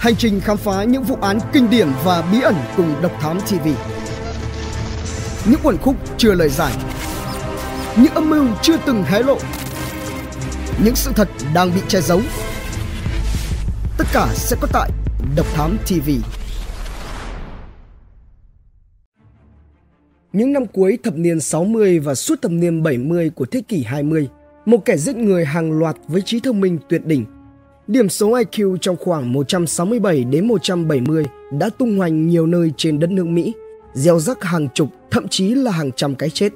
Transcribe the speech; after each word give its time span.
Hành 0.00 0.16
trình 0.16 0.40
khám 0.40 0.56
phá 0.56 0.84
những 0.84 1.02
vụ 1.02 1.16
án 1.20 1.38
kinh 1.52 1.70
điển 1.70 1.88
và 2.04 2.28
bí 2.32 2.40
ẩn 2.40 2.54
cùng 2.76 2.94
Độc 3.02 3.12
Thám 3.20 3.40
TV. 3.40 3.68
Những 5.50 5.60
quần 5.62 5.78
khúc 5.78 5.96
chưa 6.18 6.34
lời 6.34 6.48
giải. 6.48 6.72
Những 7.96 8.14
âm 8.14 8.30
mưu 8.30 8.46
chưa 8.62 8.76
từng 8.86 9.02
hé 9.02 9.22
lộ. 9.22 9.38
Những 10.84 10.96
sự 10.96 11.10
thật 11.16 11.28
đang 11.54 11.70
bị 11.74 11.80
che 11.88 12.00
giấu. 12.00 12.20
Tất 13.98 14.04
cả 14.12 14.28
sẽ 14.34 14.56
có 14.60 14.68
tại 14.72 14.90
Độc 15.36 15.46
Thám 15.54 15.78
TV. 15.86 16.10
Những 20.32 20.52
năm 20.52 20.66
cuối 20.66 20.98
thập 21.02 21.14
niên 21.16 21.40
60 21.40 21.98
và 21.98 22.14
suốt 22.14 22.42
thập 22.42 22.52
niên 22.52 22.82
70 22.82 23.30
của 23.30 23.44
thế 23.44 23.62
kỷ 23.68 23.82
20, 23.82 24.28
một 24.66 24.84
kẻ 24.84 24.96
giết 24.96 25.16
người 25.16 25.44
hàng 25.44 25.72
loạt 25.72 25.96
với 26.08 26.22
trí 26.22 26.40
thông 26.40 26.60
minh 26.60 26.78
tuyệt 26.88 27.06
đỉnh 27.06 27.24
Điểm 27.86 28.08
số 28.08 28.30
IQ 28.30 28.76
trong 28.76 28.96
khoảng 28.96 29.32
167 29.32 30.24
đến 30.24 30.48
170 30.48 31.26
đã 31.52 31.70
tung 31.78 31.98
hoành 31.98 32.28
nhiều 32.28 32.46
nơi 32.46 32.72
trên 32.76 32.98
đất 32.98 33.10
nước 33.10 33.26
Mỹ, 33.26 33.54
gieo 33.92 34.18
rắc 34.18 34.44
hàng 34.44 34.68
chục, 34.74 34.88
thậm 35.10 35.28
chí 35.28 35.54
là 35.54 35.70
hàng 35.70 35.90
trăm 35.96 36.14
cái 36.14 36.30
chết. 36.30 36.52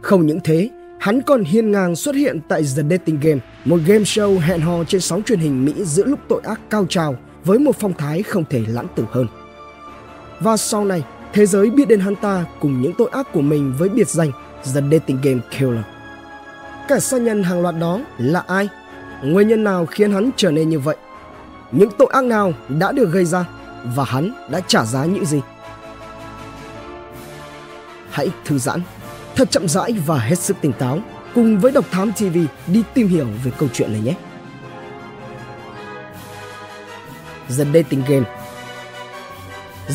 Không 0.00 0.26
những 0.26 0.40
thế, 0.44 0.70
hắn 1.00 1.22
còn 1.22 1.44
hiên 1.44 1.70
ngang 1.70 1.96
xuất 1.96 2.14
hiện 2.14 2.40
tại 2.48 2.62
The 2.62 2.82
Dating 2.90 3.20
Game, 3.20 3.40
một 3.64 3.80
game 3.86 4.04
show 4.04 4.38
hẹn 4.38 4.60
hò 4.60 4.84
trên 4.84 5.00
sóng 5.00 5.22
truyền 5.22 5.38
hình 5.38 5.64
Mỹ 5.64 5.72
giữa 5.84 6.04
lúc 6.04 6.18
tội 6.28 6.40
ác 6.44 6.60
cao 6.70 6.86
trào 6.88 7.16
với 7.44 7.58
một 7.58 7.76
phong 7.80 7.92
thái 7.92 8.22
không 8.22 8.44
thể 8.50 8.62
lãng 8.68 8.86
tử 8.96 9.04
hơn. 9.10 9.26
Và 10.40 10.56
sau 10.56 10.84
này, 10.84 11.04
thế 11.32 11.46
giới 11.46 11.70
biết 11.70 11.88
đến 11.88 12.00
hắn 12.00 12.16
ta 12.16 12.44
cùng 12.60 12.82
những 12.82 12.92
tội 12.98 13.08
ác 13.12 13.32
của 13.32 13.40
mình 13.40 13.74
với 13.78 13.88
biệt 13.88 14.08
danh 14.08 14.30
The 14.74 14.80
Dating 14.90 15.18
Game 15.22 15.40
Killer. 15.58 15.84
Kẻ 16.88 17.00
sát 17.00 17.20
nhân 17.20 17.42
hàng 17.42 17.62
loạt 17.62 17.74
đó 17.80 18.00
là 18.18 18.40
ai? 18.40 18.68
Nguyên 19.22 19.48
nhân 19.48 19.64
nào 19.64 19.86
khiến 19.86 20.12
hắn 20.12 20.30
trở 20.36 20.50
nên 20.50 20.68
như 20.68 20.78
vậy? 20.78 20.96
Những 21.72 21.90
tội 21.98 22.08
ác 22.12 22.24
nào 22.24 22.52
đã 22.68 22.92
được 22.92 23.12
gây 23.12 23.24
ra 23.24 23.44
và 23.84 24.04
hắn 24.04 24.32
đã 24.50 24.60
trả 24.66 24.84
giá 24.84 25.04
những 25.04 25.24
gì? 25.24 25.40
Hãy 28.10 28.30
thư 28.44 28.58
giãn, 28.58 28.80
thật 29.36 29.50
chậm 29.50 29.68
rãi 29.68 29.92
và 30.06 30.18
hết 30.18 30.38
sức 30.38 30.56
tỉnh 30.60 30.72
táo 30.72 30.98
cùng 31.34 31.58
với 31.58 31.72
Độc 31.72 31.84
Thám 31.90 32.12
TV 32.12 32.38
đi 32.66 32.82
tìm 32.94 33.08
hiểu 33.08 33.26
về 33.44 33.50
câu 33.58 33.68
chuyện 33.72 33.92
này 33.92 34.00
nhé. 34.00 34.14
The 37.58 37.64
Dating 37.74 38.02
Game 38.08 38.24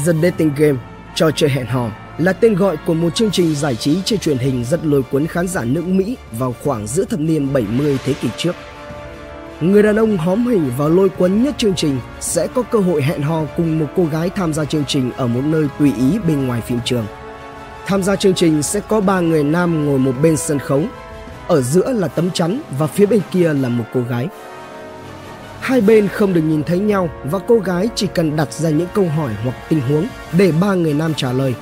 The 0.05 0.13
Dating 0.23 0.51
Game, 0.57 0.79
trò 1.15 1.31
chơi 1.31 1.49
hẹn 1.49 1.65
hò, 1.65 1.89
là 2.17 2.33
tên 2.33 2.55
gọi 2.55 2.77
của 2.85 2.93
một 2.93 3.15
chương 3.15 3.31
trình 3.31 3.55
giải 3.55 3.75
trí 3.75 4.01
trên 4.05 4.19
truyền 4.19 4.37
hình 4.37 4.65
rất 4.65 4.85
lôi 4.85 5.03
cuốn 5.03 5.27
khán 5.27 5.47
giả 5.47 5.63
nước 5.63 5.87
Mỹ 5.87 6.17
vào 6.31 6.55
khoảng 6.63 6.87
giữa 6.87 7.05
thập 7.05 7.19
niên 7.19 7.53
70 7.53 7.97
thế 8.05 8.13
kỷ 8.13 8.29
trước– 8.37 8.55
người 9.71 9.83
đàn 9.83 9.95
ông 9.95 10.17
hóm 10.17 10.47
hỉnh 10.47 10.71
và 10.77 10.87
lôi 10.87 11.09
cuốn 11.09 11.43
nhất 11.43 11.55
chương 11.57 11.75
trình 11.75 11.99
sẽ 12.19 12.47
có 12.47 12.61
cơ 12.61 12.79
hội 12.79 13.03
hẹn 13.03 13.21
hò 13.21 13.45
cùng 13.57 13.79
một 13.79 13.85
cô 13.95 14.05
gái 14.05 14.29
tham 14.29 14.53
gia 14.53 14.65
chương 14.65 14.85
trình 14.87 15.11
ở 15.11 15.27
một 15.27 15.41
nơi 15.45 15.67
tùy 15.79 15.93
ý 15.97 16.19
bên 16.27 16.47
ngoài 16.47 16.61
phim 16.61 16.79
trường. 16.85 17.05
Tham 17.85 18.03
gia 18.03 18.15
chương 18.15 18.33
trình 18.33 18.63
sẽ 18.63 18.79
có 18.79 19.01
ba 19.01 19.19
người 19.19 19.43
nam 19.43 19.85
ngồi 19.85 19.99
một 19.99 20.13
bên 20.21 20.37
sân 20.37 20.59
khấu, 20.59 20.83
ở 21.47 21.61
giữa 21.61 21.91
là 21.91 22.07
tấm 22.07 22.31
chắn 22.31 22.61
và 22.79 22.87
phía 22.87 23.05
bên 23.05 23.19
kia 23.31 23.53
là 23.53 23.69
một 23.69 23.83
cô 23.93 24.01
gái. 24.09 24.27
Hai 25.59 25.81
bên 25.81 26.07
không 26.07 26.33
được 26.33 26.41
nhìn 26.41 26.63
thấy 26.63 26.79
nhau 26.79 27.09
và 27.23 27.39
cô 27.47 27.59
gái 27.59 27.89
chỉ 27.95 28.07
cần 28.07 28.35
đặt 28.35 28.53
ra 28.53 28.69
những 28.69 28.87
câu 28.93 29.05
hỏi 29.05 29.31
hoặc 29.43 29.55
tình 29.69 29.81
huống 29.81 30.07
để 30.37 30.51
ba 30.61 30.73
người 30.73 30.93
nam 30.93 31.13
trả 31.13 31.33
lời. 31.33 31.55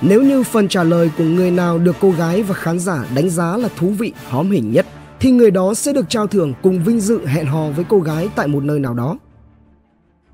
Nếu 0.00 0.22
như 0.22 0.42
phần 0.42 0.68
trả 0.68 0.84
lời 0.84 1.10
của 1.18 1.24
người 1.24 1.50
nào 1.50 1.78
được 1.78 1.96
cô 2.00 2.10
gái 2.10 2.42
và 2.42 2.54
khán 2.54 2.78
giả 2.78 3.04
đánh 3.14 3.30
giá 3.30 3.56
là 3.56 3.68
thú 3.76 3.88
vị, 3.98 4.12
hóm 4.28 4.50
hình 4.50 4.72
nhất 4.72 4.86
thì 5.20 5.30
người 5.30 5.50
đó 5.50 5.74
sẽ 5.74 5.92
được 5.92 6.08
trao 6.08 6.26
thưởng 6.26 6.54
cùng 6.62 6.84
vinh 6.84 7.00
dự 7.00 7.26
hẹn 7.26 7.46
hò 7.46 7.70
với 7.70 7.84
cô 7.88 8.00
gái 8.00 8.28
tại 8.36 8.48
một 8.48 8.64
nơi 8.64 8.80
nào 8.80 8.94
đó. 8.94 9.18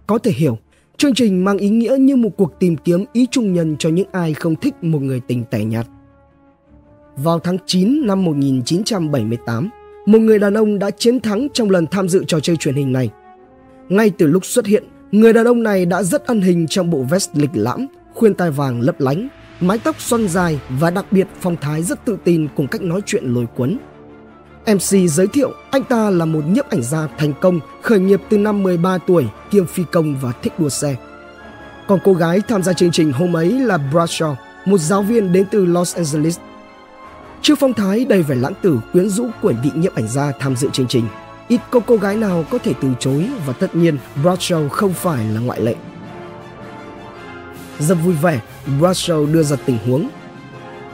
Có 0.06 0.18
thể 0.18 0.30
hiểu, 0.30 0.58
chương 0.96 1.14
trình 1.14 1.44
mang 1.44 1.58
ý 1.58 1.68
nghĩa 1.68 1.96
như 2.00 2.16
một 2.16 2.30
cuộc 2.36 2.52
tìm 2.60 2.76
kiếm 2.76 3.04
ý 3.12 3.26
trung 3.30 3.52
nhân 3.52 3.76
cho 3.78 3.88
những 3.88 4.08
ai 4.12 4.34
không 4.34 4.56
thích 4.56 4.74
một 4.82 5.02
người 5.02 5.20
tình 5.20 5.44
tẻ 5.50 5.64
nhạt. 5.64 5.86
Vào 7.16 7.38
tháng 7.38 7.56
9 7.66 8.06
năm 8.06 8.24
1978, 8.24 9.70
một 10.06 10.18
người 10.18 10.38
đàn 10.38 10.54
ông 10.54 10.78
đã 10.78 10.90
chiến 10.90 11.20
thắng 11.20 11.48
trong 11.52 11.70
lần 11.70 11.86
tham 11.86 12.08
dự 12.08 12.24
trò 12.24 12.40
chơi 12.40 12.56
truyền 12.56 12.74
hình 12.74 12.92
này. 12.92 13.10
Ngay 13.88 14.10
từ 14.10 14.26
lúc 14.26 14.44
xuất 14.44 14.66
hiện, 14.66 14.84
người 15.12 15.32
đàn 15.32 15.46
ông 15.46 15.62
này 15.62 15.86
đã 15.86 16.02
rất 16.02 16.26
ân 16.26 16.40
hình 16.40 16.66
trong 16.66 16.90
bộ 16.90 17.02
vest 17.10 17.30
lịch 17.34 17.50
lãm, 17.54 17.86
khuyên 18.14 18.34
tai 18.34 18.50
vàng 18.50 18.80
lấp 18.80 19.00
lánh, 19.00 19.28
mái 19.60 19.78
tóc 19.78 20.00
xoăn 20.00 20.28
dài 20.28 20.60
và 20.68 20.90
đặc 20.90 21.06
biệt 21.10 21.26
phong 21.40 21.56
thái 21.60 21.82
rất 21.82 22.04
tự 22.04 22.18
tin 22.24 22.48
cùng 22.56 22.66
cách 22.66 22.82
nói 22.82 23.00
chuyện 23.06 23.24
lôi 23.24 23.46
cuốn. 23.46 23.78
MC 24.66 25.08
giới 25.08 25.26
thiệu 25.26 25.52
anh 25.70 25.84
ta 25.84 26.10
là 26.10 26.24
một 26.24 26.40
nhiếp 26.46 26.70
ảnh 26.70 26.82
gia 26.82 27.08
thành 27.18 27.32
công 27.40 27.60
khởi 27.82 27.98
nghiệp 27.98 28.20
từ 28.28 28.38
năm 28.38 28.62
13 28.62 28.98
tuổi, 28.98 29.26
kiêm 29.50 29.66
phi 29.66 29.84
công 29.92 30.16
và 30.16 30.32
thích 30.42 30.52
đua 30.58 30.68
xe. 30.68 30.96
Còn 31.86 31.98
cô 32.04 32.14
gái 32.14 32.40
tham 32.48 32.62
gia 32.62 32.72
chương 32.72 32.90
trình 32.90 33.12
hôm 33.12 33.36
ấy 33.36 33.52
là 33.52 33.78
Bradshaw, 33.92 34.34
một 34.64 34.78
giáo 34.78 35.02
viên 35.02 35.32
đến 35.32 35.46
từ 35.50 35.64
Los 35.64 35.96
Angeles. 35.96 36.38
Trước 37.42 37.58
phong 37.60 37.74
thái 37.74 38.04
đầy 38.04 38.22
vẻ 38.22 38.34
lãng 38.34 38.52
tử 38.62 38.78
quyến 38.92 39.08
rũ 39.08 39.26
của 39.42 39.52
vị 39.62 39.70
nhiếp 39.74 39.94
ảnh 39.94 40.08
gia 40.08 40.32
tham 40.40 40.56
dự 40.56 40.68
chương 40.72 40.88
trình, 40.88 41.04
ít 41.48 41.60
có 41.70 41.80
cô 41.86 41.96
gái 41.96 42.16
nào 42.16 42.44
có 42.50 42.58
thể 42.58 42.72
từ 42.80 42.88
chối 43.00 43.30
và 43.46 43.52
tất 43.52 43.76
nhiên 43.76 43.98
Bradshaw 44.22 44.68
không 44.68 44.92
phải 44.92 45.24
là 45.24 45.40
ngoại 45.40 45.60
lệ. 45.60 45.74
Rất 47.78 47.94
vui 48.04 48.14
vẻ, 48.14 48.40
Bradshaw 48.80 49.32
đưa 49.32 49.42
ra 49.42 49.56
tình 49.66 49.78
huống. 49.86 50.08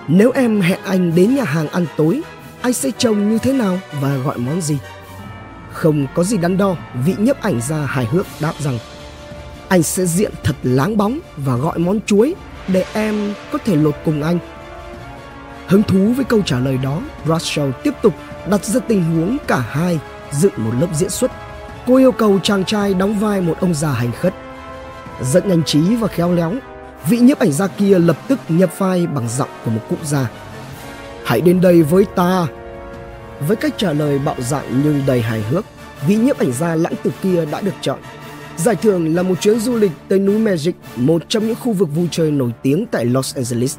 Nếu 0.09 0.31
em 0.31 0.61
hẹn 0.61 0.81
anh 0.85 1.15
đến 1.15 1.35
nhà 1.35 1.45
hàng 1.45 1.69
ăn 1.69 1.87
tối 1.97 2.23
anh 2.63 2.73
sẽ 2.73 2.91
trông 2.99 3.31
như 3.31 3.39
thế 3.39 3.53
nào 3.53 3.79
và 4.01 4.17
gọi 4.17 4.39
món 4.39 4.61
gì. 4.61 4.79
Không 5.73 6.07
có 6.15 6.25
gì 6.25 6.37
đắn 6.37 6.59
đo, 6.59 6.77
vị 7.05 7.15
nhấp 7.19 7.43
ảnh 7.43 7.61
gia 7.61 7.77
hài 7.77 8.05
hước 8.07 8.27
đáp 8.41 8.53
rằng 8.59 8.79
anh 9.69 9.83
sẽ 9.83 10.07
diện 10.07 10.33
thật 10.43 10.57
láng 10.63 10.97
bóng 10.97 11.19
và 11.37 11.57
gọi 11.57 11.79
món 11.79 12.01
chuối 12.07 12.35
để 12.69 12.85
em 12.93 13.35
có 13.53 13.59
thể 13.65 13.77
lột 13.77 13.95
cùng 14.05 14.23
anh. 14.23 14.39
Hứng 15.67 15.83
thú 15.83 16.13
với 16.17 16.25
câu 16.25 16.43
trả 16.43 16.59
lời 16.59 16.79
đó, 16.79 17.01
Russell 17.27 17.71
tiếp 17.83 17.95
tục 18.03 18.15
đặt 18.51 18.65
ra 18.65 18.81
tình 18.81 19.05
huống 19.05 19.37
cả 19.47 19.65
hai 19.71 19.99
dựng 20.31 20.53
một 20.57 20.73
lớp 20.81 20.87
diễn 20.95 21.11
xuất. 21.11 21.31
Cô 21.87 21.97
yêu 21.97 22.13
cầu 22.13 22.39
chàng 22.43 22.65
trai 22.65 22.95
đóng 22.95 23.19
vai 23.19 23.41
một 23.41 23.57
ông 23.61 23.75
già 23.75 23.93
hành 23.93 24.13
khất. 24.13 24.35
Rất 25.21 25.47
nhanh 25.47 25.63
trí 25.65 25.97
và 25.97 26.09
khéo 26.09 26.35
léo, 26.35 26.55
vị 27.09 27.19
nhiếp 27.19 27.39
ảnh 27.39 27.53
gia 27.53 27.67
kia 27.67 27.99
lập 27.99 28.17
tức 28.29 28.39
nhập 28.49 28.79
vai 28.79 29.07
bằng 29.07 29.29
giọng 29.29 29.51
của 29.65 29.71
một 29.71 29.81
cụ 29.89 29.97
già 30.05 30.29
Hãy 31.25 31.41
đến 31.41 31.61
đây 31.61 31.83
với 31.83 32.05
ta. 32.05 32.47
Với 33.49 33.57
cách 33.57 33.75
trả 33.77 33.93
lời 33.93 34.19
bạo 34.19 34.37
dạn 34.39 34.65
nhưng 34.85 35.03
đầy 35.07 35.21
hài 35.21 35.43
hước, 35.43 35.65
vị 36.07 36.17
nhiếp 36.17 36.39
ảnh 36.39 36.53
gia 36.53 36.75
lãng 36.75 36.95
tử 37.03 37.11
kia 37.23 37.45
đã 37.53 37.61
được 37.61 37.75
chọn. 37.81 37.99
Giải 38.57 38.77
thưởng 38.77 39.15
là 39.15 39.23
một 39.23 39.41
chuyến 39.41 39.61
du 39.61 39.77
lịch 39.77 39.93
tới 40.09 40.19
núi 40.19 40.39
Magic, 40.39 40.75
một 40.97 41.23
trong 41.29 41.47
những 41.47 41.57
khu 41.61 41.73
vực 41.73 41.89
vui 41.95 42.09
chơi 42.11 42.31
nổi 42.31 42.51
tiếng 42.63 42.87
tại 42.87 43.05
Los 43.05 43.37
Angeles. 43.37 43.77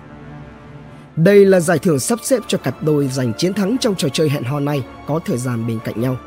Đây 1.16 1.46
là 1.46 1.59
giải 1.59 1.80
thưởng 1.80 2.00
sắp 2.00 2.20
xếp 2.24 2.40
cho 2.48 2.58
cặp 2.58 2.84
đôi 2.84 3.08
giành 3.08 3.34
chiến 3.34 3.54
thắng 3.54 3.78
trong 3.78 3.96
trò 3.96 4.10
chơi 4.10 4.30
hẹn 4.30 4.44
hò 4.44 4.60
này 4.60 4.84
có 5.08 5.20
thời 5.25 5.38
gian 5.38 5.68
bên 5.68 5.80
cạnh 5.86 6.02
nhau. 6.02 6.18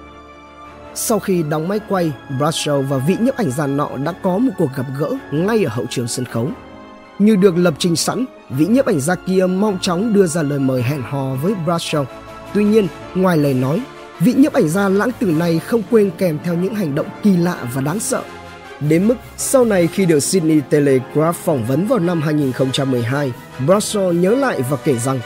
Sau 0.95 1.19
khi 1.19 1.43
đóng 1.43 1.69
máy 1.69 1.81
quay, 1.89 2.13
Bradshaw 2.39 2.83
và 2.83 2.99
vị 2.99 3.17
nhiếp 3.21 3.37
ảnh 3.37 3.51
gia 3.51 3.67
nọ 3.67 3.91
đã 4.05 4.13
có 4.23 4.39
một 4.39 4.53
cuộc 4.59 4.69
gặp 4.77 4.87
gỡ 4.99 5.11
ngay 5.33 5.65
ở 5.65 5.71
hậu 5.71 5.87
trường 5.91 6.09
sân 6.09 6.25
khấu. 6.25 6.51
Như 7.19 7.37
được 7.37 7.57
lập 7.57 7.75
trình 7.79 7.97
sẵn, 7.97 8.25
vị 8.51 8.67
nhiếp 8.67 8.87
ảnh 8.87 9.01
gia 9.01 9.15
kia 9.15 9.47
mau 9.47 9.79
chóng 9.81 10.13
đưa 10.13 10.27
ra 10.27 10.43
lời 10.43 10.59
mời 10.59 10.83
hẹn 10.83 11.03
hò 11.03 11.35
với 11.43 11.55
Bradshaw. 11.67 12.05
Tuy 12.55 12.65
nhiên, 12.65 12.89
ngoài 13.15 13.39
lời 13.39 13.55
nói, 13.55 13.83
vị 14.21 14.35
nhiếp 14.37 14.53
ảnh 14.53 14.69
gia 14.69 14.89
lãng 14.89 15.11
tử 15.19 15.27
này 15.27 15.59
không 15.59 15.83
quên 15.91 16.11
kèm 16.19 16.39
theo 16.45 16.55
những 16.55 16.75
hành 16.75 16.95
động 16.95 17.07
kỳ 17.23 17.37
lạ 17.37 17.57
và 17.75 17.81
đáng 17.81 18.01
sợ. 18.01 18.23
Đến 18.89 19.09
mức 19.09 19.15
sau 19.37 19.65
này 19.65 19.87
khi 19.87 20.07
được 20.07 20.21
Sydney 20.21 20.61
Telegraph 20.71 21.37
phỏng 21.37 21.65
vấn 21.67 21.87
vào 21.87 21.99
năm 21.99 22.23
2012, 22.23 23.33
Bradshaw 23.67 24.13
nhớ 24.13 24.31
lại 24.31 24.63
và 24.71 24.77
kể 24.85 24.99
rằng 24.99 25.21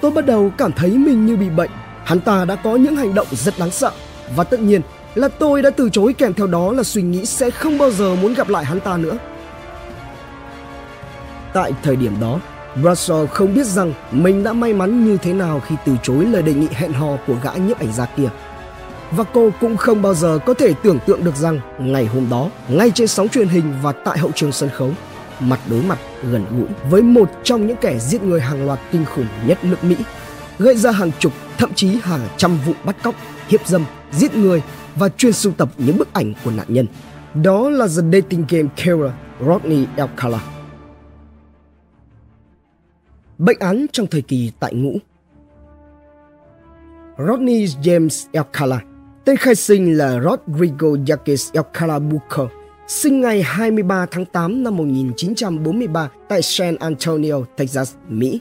Tôi 0.00 0.10
bắt 0.10 0.26
đầu 0.26 0.52
cảm 0.58 0.72
thấy 0.72 0.90
mình 0.90 1.26
như 1.26 1.36
bị 1.36 1.48
bệnh. 1.50 1.70
Hắn 2.04 2.20
ta 2.20 2.44
đã 2.44 2.56
có 2.56 2.76
những 2.76 2.96
hành 2.96 3.14
động 3.14 3.26
rất 3.30 3.54
đáng 3.58 3.70
sợ. 3.70 3.90
Và 4.36 4.44
tất 4.44 4.60
nhiên 4.60 4.80
là 5.14 5.28
tôi 5.28 5.62
đã 5.62 5.70
từ 5.70 5.90
chối 5.90 6.12
kèm 6.12 6.34
theo 6.34 6.46
đó 6.46 6.72
là 6.72 6.82
suy 6.82 7.02
nghĩ 7.02 7.26
sẽ 7.26 7.50
không 7.50 7.78
bao 7.78 7.90
giờ 7.90 8.14
muốn 8.14 8.34
gặp 8.34 8.48
lại 8.48 8.64
hắn 8.64 8.80
ta 8.80 8.96
nữa. 8.96 9.18
Tại 11.52 11.72
thời 11.82 11.96
điểm 11.96 12.12
đó, 12.20 12.40
Bradshaw 12.82 13.26
không 13.26 13.54
biết 13.54 13.66
rằng 13.66 13.92
mình 14.10 14.44
đã 14.44 14.52
may 14.52 14.72
mắn 14.72 15.04
như 15.06 15.16
thế 15.16 15.32
nào 15.32 15.60
khi 15.66 15.74
từ 15.86 15.92
chối 16.02 16.24
lời 16.24 16.42
đề 16.42 16.54
nghị 16.54 16.68
hẹn 16.72 16.92
hò 16.92 17.16
của 17.26 17.34
gã 17.42 17.52
nhiếp 17.54 17.78
ảnh 17.78 17.92
gia 17.92 18.06
kia. 18.06 18.28
Và 19.10 19.24
cô 19.32 19.50
cũng 19.60 19.76
không 19.76 20.02
bao 20.02 20.14
giờ 20.14 20.38
có 20.46 20.54
thể 20.54 20.74
tưởng 20.82 20.98
tượng 21.06 21.24
được 21.24 21.36
rằng 21.36 21.60
ngày 21.78 22.06
hôm 22.06 22.26
đó, 22.30 22.50
ngay 22.68 22.90
trên 22.94 23.08
sóng 23.08 23.28
truyền 23.28 23.48
hình 23.48 23.74
và 23.82 23.92
tại 23.92 24.18
hậu 24.18 24.30
trường 24.34 24.52
sân 24.52 24.70
khấu, 24.76 24.90
mặt 25.40 25.60
đối 25.70 25.82
mặt 25.82 25.98
gần 26.30 26.46
gũi 26.50 26.68
với 26.90 27.02
một 27.02 27.30
trong 27.44 27.66
những 27.66 27.76
kẻ 27.80 27.98
giết 27.98 28.22
người 28.22 28.40
hàng 28.40 28.66
loạt 28.66 28.78
kinh 28.92 29.04
khủng 29.04 29.26
nhất 29.46 29.64
nước 29.64 29.84
Mỹ, 29.84 29.96
gây 30.58 30.76
ra 30.76 30.90
hàng 30.90 31.10
chục, 31.18 31.32
thậm 31.58 31.74
chí 31.74 31.98
hàng 32.02 32.20
trăm 32.36 32.58
vụ 32.66 32.72
bắt 32.84 32.96
cóc, 33.02 33.14
hiếp 33.48 33.66
dâm, 33.66 33.84
giết 34.12 34.34
người 34.34 34.62
và 34.96 35.08
chuyên 35.08 35.32
sưu 35.32 35.52
tập 35.52 35.68
những 35.78 35.98
bức 35.98 36.12
ảnh 36.12 36.32
của 36.44 36.50
nạn 36.50 36.66
nhân. 36.68 36.86
Đó 37.34 37.70
là 37.70 37.86
The 37.86 38.02
Dating 38.12 38.44
Game 38.48 38.68
Killer 38.76 39.10
Rodney 39.46 39.86
Alcala. 39.96 40.51
Bệnh 43.44 43.58
án 43.58 43.86
trong 43.92 44.06
thời 44.06 44.22
kỳ 44.22 44.52
tại 44.60 44.74
ngũ 44.74 44.98
Rodney 47.18 47.66
James 47.66 48.26
Alcala 48.32 48.80
Tên 49.24 49.36
khai 49.36 49.54
sinh 49.54 49.98
là 49.98 50.20
Rodrigo 50.20 50.88
Yaquez 50.88 51.50
Alcala 51.54 51.98
Bucher, 51.98 52.46
sinh 52.88 53.20
ngày 53.20 53.42
23 53.42 54.06
tháng 54.06 54.24
8 54.24 54.62
năm 54.62 54.76
1943 54.76 56.08
tại 56.28 56.42
San 56.42 56.76
Antonio, 56.76 57.34
Texas, 57.56 57.94
Mỹ. 58.08 58.40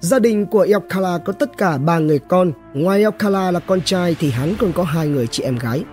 Gia 0.00 0.18
đình 0.18 0.46
của 0.46 0.66
Alcala 0.72 1.18
có 1.18 1.32
tất 1.32 1.58
cả 1.58 1.78
ba 1.78 1.98
người 1.98 2.18
con, 2.18 2.52
ngoài 2.74 3.02
Alcala 3.02 3.50
là 3.50 3.60
con 3.60 3.80
trai 3.82 4.16
thì 4.18 4.30
hắn 4.30 4.54
còn 4.58 4.72
có 4.72 4.82
hai 4.82 5.08
người 5.08 5.26
chị 5.26 5.42
em 5.42 5.58
gái. 5.58 5.84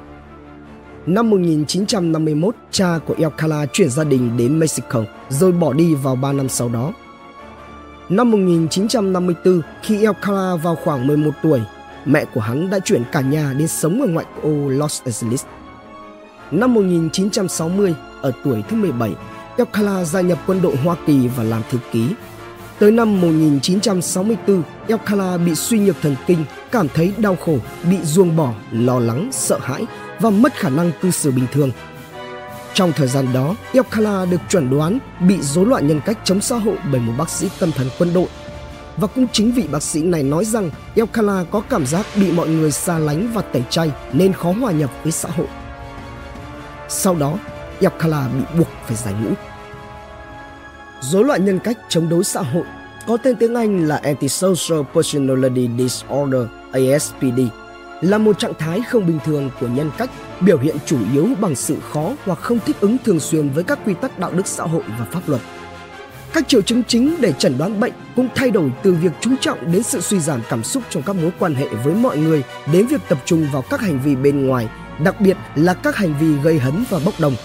Năm 1.06 1.30
1951, 1.30 2.56
cha 2.72 3.00
của 3.06 3.16
Alcala 3.22 3.66
chuyển 3.66 3.90
gia 3.90 4.04
đình 4.04 4.38
đến 4.38 4.60
Mexico, 4.60 5.04
rồi 5.30 5.52
bỏ 5.52 5.74
đi 5.74 5.96
vào 5.96 6.16
3 6.16 6.34
năm 6.34 6.50
sau 6.50 6.70
đó. 6.70 6.94
Năm 8.12 8.32
1954, 8.32 9.62
khi 9.84 10.04
Alcala 10.04 10.56
vào 10.56 10.76
khoảng 10.76 11.08
11 11.08 11.32
tuổi, 11.44 11.62
mẹ 12.06 12.26
của 12.26 12.42
hắn 12.42 12.70
đã 12.70 12.80
chuyển 12.80 13.04
cả 13.12 13.22
nhà 13.22 13.54
đến 13.58 13.68
sống 13.68 14.02
ở 14.02 14.08
ngoại 14.08 14.26
ô 14.42 14.70
Los 14.70 15.02
Angeles. 15.06 15.46
Năm 16.52 16.74
1960, 16.74 17.96
ở 18.22 18.32
tuổi 18.44 18.64
thứ 18.70 18.76
17, 18.78 19.12
Alcala 19.58 20.04
gia 20.04 20.22
nhập 20.22 20.38
quân 20.48 20.62
đội 20.62 20.76
Hoa 20.76 20.96
Kỳ 21.08 21.28
và 21.28 21.44
làm 21.44 21.62
thư 21.70 21.78
ký. 21.92 22.08
Tới 22.80 22.92
năm 22.92 23.22
1964, 23.22 24.64
Alcala 24.90 25.38
bị 25.38 25.56
suy 25.56 25.80
nhược 25.80 25.96
thần 26.02 26.16
kinh, 26.28 26.46
cảm 26.72 26.88
thấy 26.94 27.14
đau 27.18 27.36
khổ, 27.36 27.58
bị 27.90 27.98
ruồng 28.04 28.36
bỏ, 28.36 28.54
lo 28.72 29.00
lắng, 29.00 29.30
sợ 29.32 29.60
hãi 29.62 29.86
và 30.20 30.30
mất 30.30 30.54
khả 30.54 30.70
năng 30.70 30.92
cư 31.02 31.12
xử 31.12 31.32
bình 31.32 31.48
thường. 31.52 31.72
Trong 32.74 32.92
thời 32.94 33.08
gian 33.08 33.34
đó, 33.34 33.56
Alcala 33.74 34.26
được 34.26 34.42
chuẩn 34.50 34.70
đoán 34.70 35.00
bị 35.20 35.42
rối 35.42 35.66
loạn 35.66 35.88
nhân 35.88 36.02
cách 36.06 36.18
chống 36.24 36.42
xã 36.42 36.56
hội 36.56 36.76
bởi 36.92 37.02
một 37.02 37.14
bác 37.18 37.30
sĩ 37.30 37.50
tâm 37.60 37.72
thần 37.72 37.88
quân 38.00 38.14
đội 38.14 38.28
và 38.98 39.08
cũng 39.08 39.28
chính 39.34 39.52
vị 39.52 39.68
bác 39.72 39.84
sĩ 39.84 40.04
này 40.04 40.24
nói 40.24 40.46
rằng 40.46 40.72
Alcala 40.96 41.44
có 41.52 41.62
cảm 41.70 41.86
giác 41.86 42.06
bị 42.16 42.32
mọi 42.32 42.48
người 42.48 42.72
xa 42.72 43.00
lánh 43.00 43.32
và 43.34 43.42
tẩy 43.42 43.64
chay 43.70 43.92
nên 44.14 44.34
khó 44.34 44.52
hòa 44.52 44.72
nhập 44.72 44.90
với 45.04 45.12
xã 45.12 45.30
hội. 45.30 45.48
Sau 46.90 47.16
đó, 47.16 47.38
Alcala 47.82 48.28
bị 48.28 48.44
buộc 48.58 48.68
phải 48.86 48.96
giải 48.96 49.14
ngũ. 49.14 49.32
Rối 51.02 51.24
loạn 51.24 51.46
nhân 51.46 51.60
cách 51.60 51.78
chống 51.90 52.10
đối 52.10 52.24
xã 52.24 52.42
hội 52.42 52.66
có 53.08 53.18
tên 53.18 53.36
tiếng 53.36 53.56
Anh 53.56 53.88
là 53.88 53.96
Antisocial 54.04 54.80
Personality 54.94 55.70
Disorder 55.78 56.44
ASPD 56.72 57.40
là 58.02 58.18
một 58.18 58.40
trạng 58.40 58.54
thái 58.60 58.82
không 58.82 59.08
bình 59.08 59.20
thường 59.26 59.50
của 59.60 59.68
nhân 59.68 59.92
cách 59.98 60.10
biểu 60.42 60.58
hiện 60.58 60.76
chủ 60.86 60.98
yếu 61.14 61.28
bằng 61.42 61.56
sự 61.56 61.78
khó 61.92 62.14
hoặc 62.26 62.40
không 62.40 62.60
thích 62.66 62.76
ứng 62.80 62.98
thường 63.06 63.20
xuyên 63.20 63.50
với 63.50 63.64
các 63.64 63.80
quy 63.86 63.94
tắc 63.94 64.20
đạo 64.20 64.32
đức 64.34 64.48
xã 64.48 64.64
hội 64.64 64.84
và 65.00 65.06
pháp 65.12 65.22
luật. 65.28 65.42
Các 66.34 66.48
triệu 66.48 66.62
chứng 66.62 66.84
chính 66.84 67.16
để 67.20 67.34
chẩn 67.34 67.58
đoán 67.58 67.80
bệnh 67.80 67.94
cũng 68.16 68.28
thay 68.36 68.52
đổi 68.52 68.72
từ 68.84 68.94
việc 68.94 69.12
chú 69.22 69.32
trọng 69.42 69.72
đến 69.72 69.84
sự 69.84 70.02
suy 70.02 70.20
giảm 70.20 70.42
cảm 70.50 70.64
xúc 70.64 70.84
trong 70.90 71.04
các 71.04 71.16
mối 71.16 71.32
quan 71.40 71.56
hệ 71.56 71.68
với 71.84 71.94
mọi 71.94 72.18
người 72.18 72.44
đến 72.74 72.88
việc 72.88 73.02
tập 73.10 73.18
trung 73.26 73.48
vào 73.54 73.62
các 73.70 73.82
hành 73.82 74.00
vi 74.00 74.16
bên 74.16 74.48
ngoài, 74.48 74.68
đặc 75.04 75.22
biệt 75.22 75.38
là 75.56 75.74
các 75.74 75.96
hành 75.96 76.14
vi 76.20 76.44
gây 76.44 76.60
hấn 76.60 76.84
và 76.90 77.00
bốc 77.06 77.14
đồng. 77.20 77.36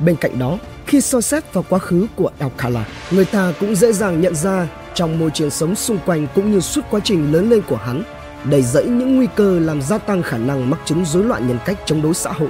Bên 0.00 0.16
cạnh 0.16 0.38
đó, 0.38 0.58
khi 0.86 1.00
so 1.00 1.20
xét 1.20 1.52
vào 1.52 1.64
quá 1.68 1.78
khứ 1.78 2.06
của 2.16 2.30
Alcala, 2.38 2.86
người 3.10 3.24
ta 3.24 3.52
cũng 3.60 3.74
dễ 3.74 3.92
dàng 3.92 4.20
nhận 4.20 4.34
ra 4.34 4.68
trong 4.94 5.18
môi 5.18 5.30
trường 5.30 5.50
sống 5.50 5.74
xung 5.74 5.98
quanh 6.06 6.26
cũng 6.34 6.52
như 6.52 6.60
suốt 6.60 6.80
quá 6.90 7.00
trình 7.04 7.32
lớn 7.32 7.50
lên 7.50 7.62
của 7.68 7.76
hắn, 7.76 8.02
đầy 8.44 8.62
dẫy 8.62 8.84
những 8.84 9.16
nguy 9.16 9.28
cơ 9.36 9.58
làm 9.58 9.82
gia 9.82 9.98
tăng 9.98 10.22
khả 10.22 10.38
năng 10.38 10.70
mắc 10.70 10.80
chứng 10.84 11.04
rối 11.04 11.24
loạn 11.24 11.48
nhân 11.48 11.58
cách 11.64 11.78
chống 11.86 12.02
đối 12.02 12.14
xã 12.14 12.32
hội, 12.32 12.48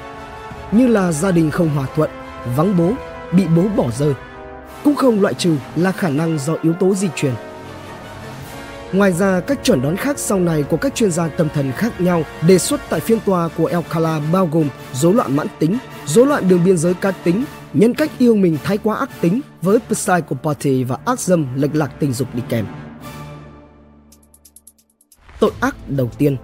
như 0.73 0.87
là 0.87 1.13
gia 1.13 1.31
đình 1.31 1.51
không 1.51 1.69
hòa 1.69 1.87
thuận, 1.95 2.11
vắng 2.57 2.77
bố, 2.77 2.93
bị 3.33 3.45
bố 3.57 3.63
bỏ 3.77 3.91
rơi, 3.99 4.15
cũng 4.85 4.95
không 4.95 5.21
loại 5.21 5.35
trừ 5.35 5.57
là 5.77 5.93
khả 5.93 6.09
năng 6.09 6.39
do 6.39 6.55
yếu 6.63 6.73
tố 6.73 6.95
di 6.95 7.09
truyền. 7.17 7.33
Ngoài 8.93 9.13
ra, 9.13 9.41
các 9.41 9.59
chuẩn 9.65 9.83
đoán 9.83 9.97
khác 9.97 10.19
sau 10.19 10.41
này 10.41 10.63
của 10.63 10.77
các 10.77 10.95
chuyên 10.95 11.11
gia 11.11 11.29
tâm 11.29 11.49
thần 11.55 11.73
khác 11.73 12.01
nhau 12.01 12.23
đề 12.49 12.59
xuất 12.59 12.81
tại 12.91 13.01
phiên 13.01 13.21
tòa 13.21 13.49
của 13.57 13.67
Alcala 13.67 14.21
bao 14.33 14.49
gồm 14.53 14.69
rối 14.93 15.15
loạn 15.15 15.37
mãn 15.37 15.47
tính, 15.59 15.79
rối 16.07 16.27
loạn 16.27 16.49
đường 16.49 16.65
biên 16.65 16.79
giới 16.79 16.95
cá 16.95 17.11
tính, 17.11 17.45
nhân 17.73 17.95
cách 17.95 18.11
yêu 18.19 18.35
mình 18.35 18.59
thái 18.65 18.79
quá 18.79 18.97
ác 18.97 19.11
tính 19.21 19.41
với 19.63 19.79
psychopathy 19.91 20.85
và 20.85 20.99
ác 21.05 21.21
dâm 21.21 21.47
lệch 21.55 21.75
lạc 21.75 21.91
tình 21.99 22.13
dục 22.13 22.29
đi 22.35 22.43
kèm. 22.49 22.67
Tội 25.43 25.53
ác 25.61 25.77
đầu 25.89 26.11
tiên 26.19 26.37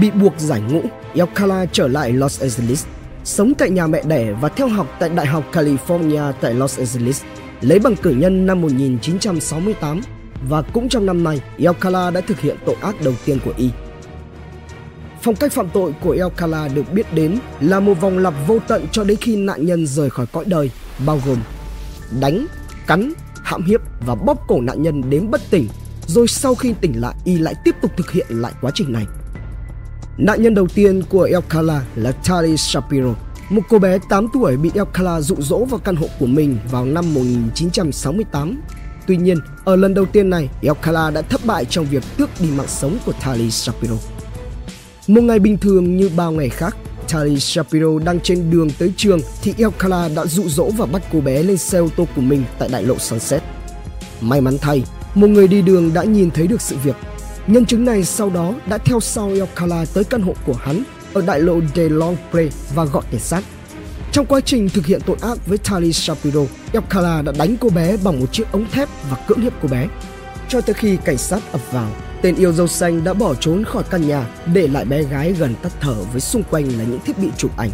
Bị 0.00 0.10
buộc 0.10 0.32
giải 0.38 0.60
ngũ, 0.60 0.82
Alcala 1.14 1.66
trở 1.66 1.88
lại 1.88 2.12
Los 2.12 2.40
Angeles 2.40 2.86
sống 3.24 3.52
tại 3.58 3.70
nhà 3.70 3.86
mẹ 3.86 4.02
đẻ 4.02 4.32
và 4.40 4.48
theo 4.48 4.68
học 4.68 4.86
tại 5.00 5.08
Đại 5.08 5.26
học 5.26 5.44
California 5.52 6.32
tại 6.40 6.54
Los 6.54 6.78
Angeles, 6.78 7.22
lấy 7.60 7.78
bằng 7.78 7.96
cử 7.96 8.10
nhân 8.10 8.46
năm 8.46 8.62
1968 8.62 10.00
và 10.48 10.62
cũng 10.62 10.88
trong 10.88 11.06
năm 11.06 11.24
nay, 11.24 11.40
Alcala 11.64 12.10
đã 12.10 12.20
thực 12.20 12.40
hiện 12.40 12.56
tội 12.66 12.76
ác 12.80 12.94
đầu 13.04 13.14
tiên 13.24 13.38
của 13.44 13.52
y. 13.56 13.70
Phong 15.22 15.36
cách 15.36 15.52
phạm 15.52 15.68
tội 15.72 15.94
của 16.00 16.16
Alcala 16.20 16.68
được 16.68 16.92
biết 16.92 17.14
đến 17.14 17.38
là 17.60 17.80
một 17.80 18.00
vòng 18.00 18.18
lặp 18.18 18.34
vô 18.46 18.58
tận 18.68 18.86
cho 18.92 19.04
đến 19.04 19.16
khi 19.20 19.36
nạn 19.36 19.66
nhân 19.66 19.86
rời 19.86 20.10
khỏi 20.10 20.26
cõi 20.26 20.44
đời, 20.46 20.70
bao 21.06 21.20
gồm 21.26 21.38
đánh, 22.20 22.46
cắn, 22.86 23.12
hãm 23.42 23.62
hiếp 23.62 23.80
và 24.06 24.14
bóp 24.14 24.44
cổ 24.48 24.60
nạn 24.60 24.82
nhân 24.82 25.10
đến 25.10 25.30
bất 25.30 25.40
tỉnh, 25.50 25.68
rồi 26.12 26.28
sau 26.28 26.54
khi 26.54 26.74
tỉnh 26.80 27.00
lại 27.00 27.14
y 27.24 27.38
lại 27.38 27.54
tiếp 27.64 27.74
tục 27.82 27.90
thực 27.96 28.10
hiện 28.10 28.26
lại 28.30 28.52
quá 28.60 28.70
trình 28.74 28.92
này. 28.92 29.06
Nạn 30.18 30.42
nhân 30.42 30.54
đầu 30.54 30.66
tiên 30.74 31.02
của 31.08 31.22
Elkala 31.22 31.84
là 31.94 32.12
Tali 32.12 32.56
Shapiro, 32.56 33.14
một 33.50 33.62
cô 33.68 33.78
bé 33.78 33.98
8 34.08 34.26
tuổi 34.32 34.56
bị 34.56 34.70
Elkala 34.74 35.20
dụ 35.20 35.36
dỗ 35.38 35.64
vào 35.64 35.80
căn 35.80 35.96
hộ 35.96 36.06
của 36.18 36.26
mình 36.26 36.58
vào 36.70 36.84
năm 36.84 37.14
1968. 37.14 38.60
Tuy 39.06 39.16
nhiên, 39.16 39.38
ở 39.64 39.76
lần 39.76 39.94
đầu 39.94 40.06
tiên 40.06 40.30
này, 40.30 40.48
Elkala 40.62 41.10
đã 41.10 41.22
thất 41.22 41.40
bại 41.44 41.64
trong 41.64 41.86
việc 41.86 42.02
tước 42.16 42.30
đi 42.40 42.48
mạng 42.56 42.68
sống 42.68 42.98
của 43.06 43.12
Tali 43.24 43.50
Shapiro. 43.50 43.96
Một 45.06 45.22
ngày 45.22 45.38
bình 45.38 45.58
thường 45.58 45.96
như 45.96 46.10
bao 46.16 46.32
ngày 46.32 46.48
khác, 46.48 46.76
Tali 47.12 47.40
Shapiro 47.40 47.98
đang 48.04 48.20
trên 48.20 48.50
đường 48.50 48.70
tới 48.78 48.92
trường 48.96 49.20
thì 49.42 49.54
Elkala 49.58 50.08
đã 50.16 50.26
dụ 50.26 50.42
dỗ 50.48 50.70
và 50.70 50.86
bắt 50.86 51.02
cô 51.12 51.20
bé 51.20 51.42
lên 51.42 51.58
xe 51.58 51.78
ô 51.78 51.88
tô 51.96 52.06
của 52.16 52.22
mình 52.22 52.44
tại 52.58 52.68
đại 52.72 52.82
lộ 52.82 52.98
Sunset. 52.98 53.42
May 54.20 54.40
mắn 54.40 54.58
thay, 54.60 54.82
một 55.14 55.26
người 55.26 55.48
đi 55.48 55.62
đường 55.62 55.94
đã 55.94 56.04
nhìn 56.04 56.30
thấy 56.30 56.46
được 56.46 56.60
sự 56.60 56.76
việc 56.84 56.96
Nhân 57.46 57.66
chứng 57.66 57.84
này 57.84 58.04
sau 58.04 58.30
đó 58.30 58.54
đã 58.66 58.78
theo 58.78 59.00
sau 59.00 59.28
Alcala 59.28 59.84
tới 59.94 60.04
căn 60.04 60.22
hộ 60.22 60.34
của 60.46 60.54
hắn 60.54 60.82
ở 61.14 61.22
đại 61.26 61.40
lộ 61.40 61.60
De 61.74 61.88
Longpre 61.88 62.48
và 62.74 62.84
gọi 62.84 63.02
cảnh 63.10 63.20
sát. 63.20 63.42
Trong 64.12 64.26
quá 64.26 64.40
trình 64.40 64.68
thực 64.68 64.86
hiện 64.86 65.00
tội 65.06 65.16
ác 65.20 65.46
với 65.46 65.58
Tali 65.58 65.92
Shapiro, 65.92 66.40
Alcala 66.72 67.22
đã 67.22 67.32
đánh 67.38 67.56
cô 67.60 67.68
bé 67.68 67.96
bằng 67.96 68.20
một 68.20 68.32
chiếc 68.32 68.52
ống 68.52 68.70
thép 68.70 68.88
và 69.10 69.16
cưỡng 69.26 69.40
hiếp 69.40 69.52
cô 69.62 69.68
bé. 69.68 69.88
Cho 70.48 70.60
tới 70.60 70.74
khi 70.74 70.96
cảnh 71.04 71.18
sát 71.18 71.40
ập 71.52 71.72
vào, 71.72 71.90
tên 72.22 72.36
yêu 72.36 72.52
dâu 72.52 72.66
xanh 72.66 73.04
đã 73.04 73.14
bỏ 73.14 73.34
trốn 73.34 73.64
khỏi 73.64 73.82
căn 73.90 74.08
nhà 74.08 74.26
để 74.54 74.68
lại 74.68 74.84
bé 74.84 75.02
gái 75.02 75.32
gần 75.32 75.54
tắt 75.62 75.72
thở 75.80 75.94
với 76.12 76.20
xung 76.20 76.42
quanh 76.42 76.68
là 76.78 76.84
những 76.84 77.00
thiết 77.04 77.18
bị 77.18 77.28
chụp 77.36 77.56
ảnh. 77.56 77.70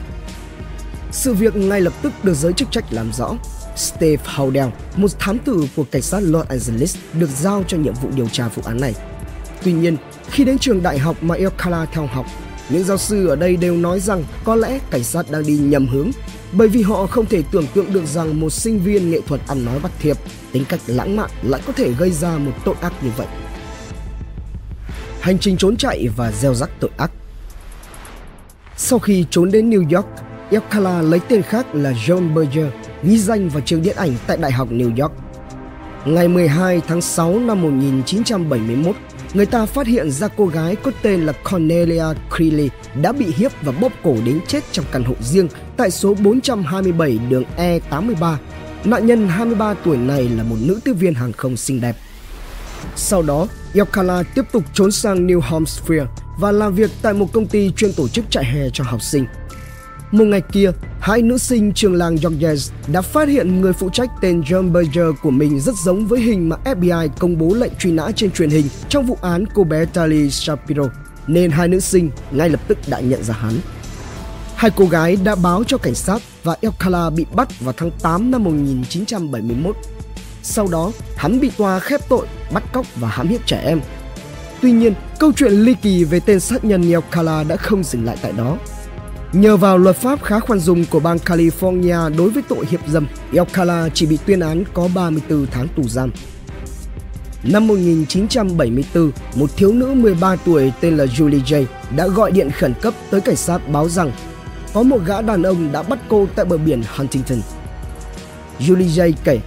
Sự 1.12 1.34
việc 1.34 1.56
ngay 1.56 1.80
lập 1.80 1.92
tức 2.02 2.12
được 2.22 2.34
giới 2.34 2.52
chức 2.52 2.70
trách 2.70 2.84
làm 2.90 3.12
rõ. 3.12 3.34
Steve 3.78 4.22
Howdell, 4.36 4.70
một 4.96 5.18
thám 5.18 5.38
tử 5.38 5.64
của 5.76 5.84
cảnh 5.90 6.02
sát 6.02 6.20
Los 6.22 6.46
Angeles, 6.48 6.96
được 7.12 7.30
giao 7.30 7.64
cho 7.66 7.76
nhiệm 7.76 7.94
vụ 7.94 8.08
điều 8.14 8.28
tra 8.28 8.48
vụ 8.48 8.62
án 8.66 8.80
này. 8.80 8.94
Tuy 9.64 9.72
nhiên, 9.72 9.96
khi 10.30 10.44
đến 10.44 10.58
trường 10.58 10.82
đại 10.82 10.98
học 10.98 11.22
mà 11.22 11.34
Alcala 11.34 11.84
theo 11.84 12.06
học, 12.06 12.26
những 12.70 12.84
giáo 12.84 12.98
sư 12.98 13.26
ở 13.26 13.36
đây 13.36 13.56
đều 13.56 13.76
nói 13.76 14.00
rằng 14.00 14.24
có 14.44 14.56
lẽ 14.56 14.78
cảnh 14.90 15.04
sát 15.04 15.30
đang 15.30 15.46
đi 15.46 15.58
nhầm 15.58 15.86
hướng 15.86 16.10
bởi 16.52 16.68
vì 16.68 16.82
họ 16.82 17.06
không 17.06 17.26
thể 17.26 17.42
tưởng 17.52 17.66
tượng 17.74 17.92
được 17.92 18.06
rằng 18.06 18.40
một 18.40 18.50
sinh 18.50 18.78
viên 18.78 19.10
nghệ 19.10 19.20
thuật 19.26 19.40
ăn 19.48 19.64
nói 19.64 19.78
bắt 19.82 19.92
thiệp, 19.98 20.16
tính 20.52 20.64
cách 20.68 20.80
lãng 20.86 21.16
mạn 21.16 21.30
lại 21.42 21.60
có 21.66 21.72
thể 21.72 21.92
gây 21.92 22.10
ra 22.10 22.38
một 22.38 22.52
tội 22.64 22.74
ác 22.80 22.92
như 23.02 23.10
vậy. 23.16 23.26
Hành 25.20 25.38
trình 25.38 25.56
trốn 25.56 25.76
chạy 25.76 26.08
và 26.16 26.32
gieo 26.32 26.54
rắc 26.54 26.70
tội 26.80 26.90
ác 26.96 27.10
Sau 28.76 28.98
khi 28.98 29.24
trốn 29.30 29.50
đến 29.50 29.70
New 29.70 29.96
York, 29.96 30.08
Alcala 30.50 31.02
lấy 31.02 31.20
tên 31.28 31.42
khác 31.42 31.74
là 31.74 31.92
John 31.92 32.34
Berger, 32.34 32.72
ghi 33.02 33.18
danh 33.18 33.48
vào 33.48 33.60
trường 33.60 33.82
điện 33.82 33.96
ảnh 33.96 34.12
tại 34.26 34.36
Đại 34.36 34.52
học 34.52 34.68
New 34.70 35.02
York. 35.02 35.12
Ngày 36.04 36.28
12 36.28 36.80
tháng 36.88 37.00
6 37.00 37.38
năm 37.38 37.62
1971, 37.62 38.96
người 39.34 39.46
ta 39.46 39.66
phát 39.66 39.86
hiện 39.86 40.10
ra 40.10 40.28
cô 40.28 40.46
gái 40.46 40.76
có 40.76 40.90
tên 41.02 41.26
là 41.26 41.32
Cornelia 41.32 42.04
Creeley 42.36 42.70
đã 43.02 43.12
bị 43.12 43.26
hiếp 43.36 43.52
và 43.62 43.72
bóp 43.72 43.92
cổ 44.02 44.16
đến 44.24 44.40
chết 44.46 44.64
trong 44.72 44.84
căn 44.92 45.04
hộ 45.04 45.14
riêng 45.20 45.48
tại 45.76 45.90
số 45.90 46.14
427 46.14 47.18
đường 47.28 47.44
E83. 47.56 48.36
Nạn 48.84 49.06
nhân 49.06 49.28
23 49.28 49.74
tuổi 49.74 49.96
này 49.96 50.28
là 50.28 50.42
một 50.42 50.56
nữ 50.60 50.80
tiếp 50.84 50.92
viên 50.92 51.14
hàng 51.14 51.32
không 51.32 51.56
xinh 51.56 51.80
đẹp. 51.80 51.96
Sau 52.96 53.22
đó, 53.22 53.46
Yokala 53.74 54.22
tiếp 54.22 54.42
tục 54.52 54.64
trốn 54.74 54.92
sang 54.92 55.26
New 55.26 55.40
Hampshire 55.40 56.04
và 56.40 56.52
làm 56.52 56.74
việc 56.74 56.90
tại 57.02 57.12
một 57.12 57.26
công 57.32 57.46
ty 57.46 57.72
chuyên 57.76 57.92
tổ 57.92 58.08
chức 58.08 58.30
trại 58.30 58.44
hè 58.44 58.70
cho 58.72 58.84
học 58.84 59.02
sinh. 59.02 59.26
Một 60.12 60.24
ngày 60.24 60.40
kia, 60.40 60.70
hai 61.00 61.22
nữ 61.22 61.38
sinh 61.38 61.72
trường 61.72 61.94
làng 61.94 62.16
Georges 62.16 62.72
đã 62.92 63.02
phát 63.02 63.28
hiện 63.28 63.60
người 63.60 63.72
phụ 63.72 63.90
trách 63.90 64.08
tên 64.20 64.40
John 64.40 64.72
Berger 64.72 65.06
của 65.22 65.30
mình 65.30 65.60
rất 65.60 65.74
giống 65.84 66.06
với 66.06 66.20
hình 66.20 66.48
mà 66.48 66.56
FBI 66.64 67.08
công 67.18 67.38
bố 67.38 67.54
lệnh 67.54 67.72
truy 67.78 67.92
nã 67.92 68.10
trên 68.16 68.30
truyền 68.30 68.50
hình 68.50 68.66
trong 68.88 69.06
vụ 69.06 69.16
án 69.22 69.44
cô 69.54 69.64
bé 69.64 69.84
Tali 69.84 70.30
Shapiro, 70.30 70.82
nên 71.26 71.50
hai 71.50 71.68
nữ 71.68 71.80
sinh 71.80 72.10
ngay 72.30 72.48
lập 72.48 72.60
tức 72.68 72.78
đã 72.88 73.00
nhận 73.00 73.24
ra 73.24 73.34
hắn. 73.34 73.52
Hai 74.54 74.70
cô 74.76 74.86
gái 74.86 75.16
đã 75.24 75.34
báo 75.34 75.64
cho 75.64 75.78
cảnh 75.78 75.94
sát 75.94 76.22
và 76.44 76.56
Elkala 76.60 77.10
bị 77.10 77.26
bắt 77.34 77.60
vào 77.60 77.74
tháng 77.76 77.90
8 78.02 78.30
năm 78.30 78.44
1971. 78.44 79.76
Sau 80.42 80.68
đó, 80.72 80.92
hắn 81.16 81.40
bị 81.40 81.50
tòa 81.56 81.78
khép 81.78 82.00
tội 82.08 82.26
bắt 82.52 82.62
cóc 82.72 82.86
và 82.96 83.08
hãm 83.08 83.28
hiếp 83.28 83.46
trẻ 83.46 83.62
em. 83.64 83.80
Tuy 84.62 84.72
nhiên, 84.72 84.94
câu 85.18 85.32
chuyện 85.36 85.52
ly 85.52 85.74
kỳ 85.82 86.04
về 86.04 86.20
tên 86.20 86.40
sát 86.40 86.64
nhân 86.64 86.90
Elkala 86.90 87.44
đã 87.44 87.56
không 87.56 87.84
dừng 87.84 88.04
lại 88.04 88.16
tại 88.22 88.32
đó. 88.32 88.56
Nhờ 89.32 89.56
vào 89.56 89.78
luật 89.78 89.96
pháp 89.96 90.22
khá 90.22 90.40
khoan 90.40 90.58
dung 90.58 90.84
của 90.90 91.00
bang 91.00 91.16
California 91.16 92.16
đối 92.16 92.30
với 92.30 92.42
tội 92.48 92.66
hiếp 92.70 92.80
dâm, 92.88 93.06
Yelkala 93.32 93.88
chỉ 93.94 94.06
bị 94.06 94.18
tuyên 94.26 94.40
án 94.40 94.64
có 94.74 94.88
34 94.94 95.46
tháng 95.46 95.68
tù 95.76 95.82
giam. 95.82 96.10
Năm 97.42 97.66
1974, 97.66 99.10
một 99.34 99.50
thiếu 99.56 99.72
nữ 99.72 99.94
13 99.94 100.36
tuổi 100.36 100.72
tên 100.80 100.96
là 100.96 101.04
Julie 101.04 101.44
J 101.44 101.64
đã 101.96 102.06
gọi 102.06 102.30
điện 102.32 102.50
khẩn 102.50 102.74
cấp 102.82 102.94
tới 103.10 103.20
cảnh 103.20 103.36
sát 103.36 103.58
báo 103.72 103.88
rằng 103.88 104.12
có 104.74 104.82
một 104.82 104.98
gã 105.06 105.22
đàn 105.22 105.42
ông 105.42 105.72
đã 105.72 105.82
bắt 105.82 105.98
cô 106.08 106.26
tại 106.34 106.44
bờ 106.44 106.56
biển 106.56 106.82
Huntington. 106.96 107.38
Julie 108.60 108.88
J 108.88 109.12
kể, 109.24 109.40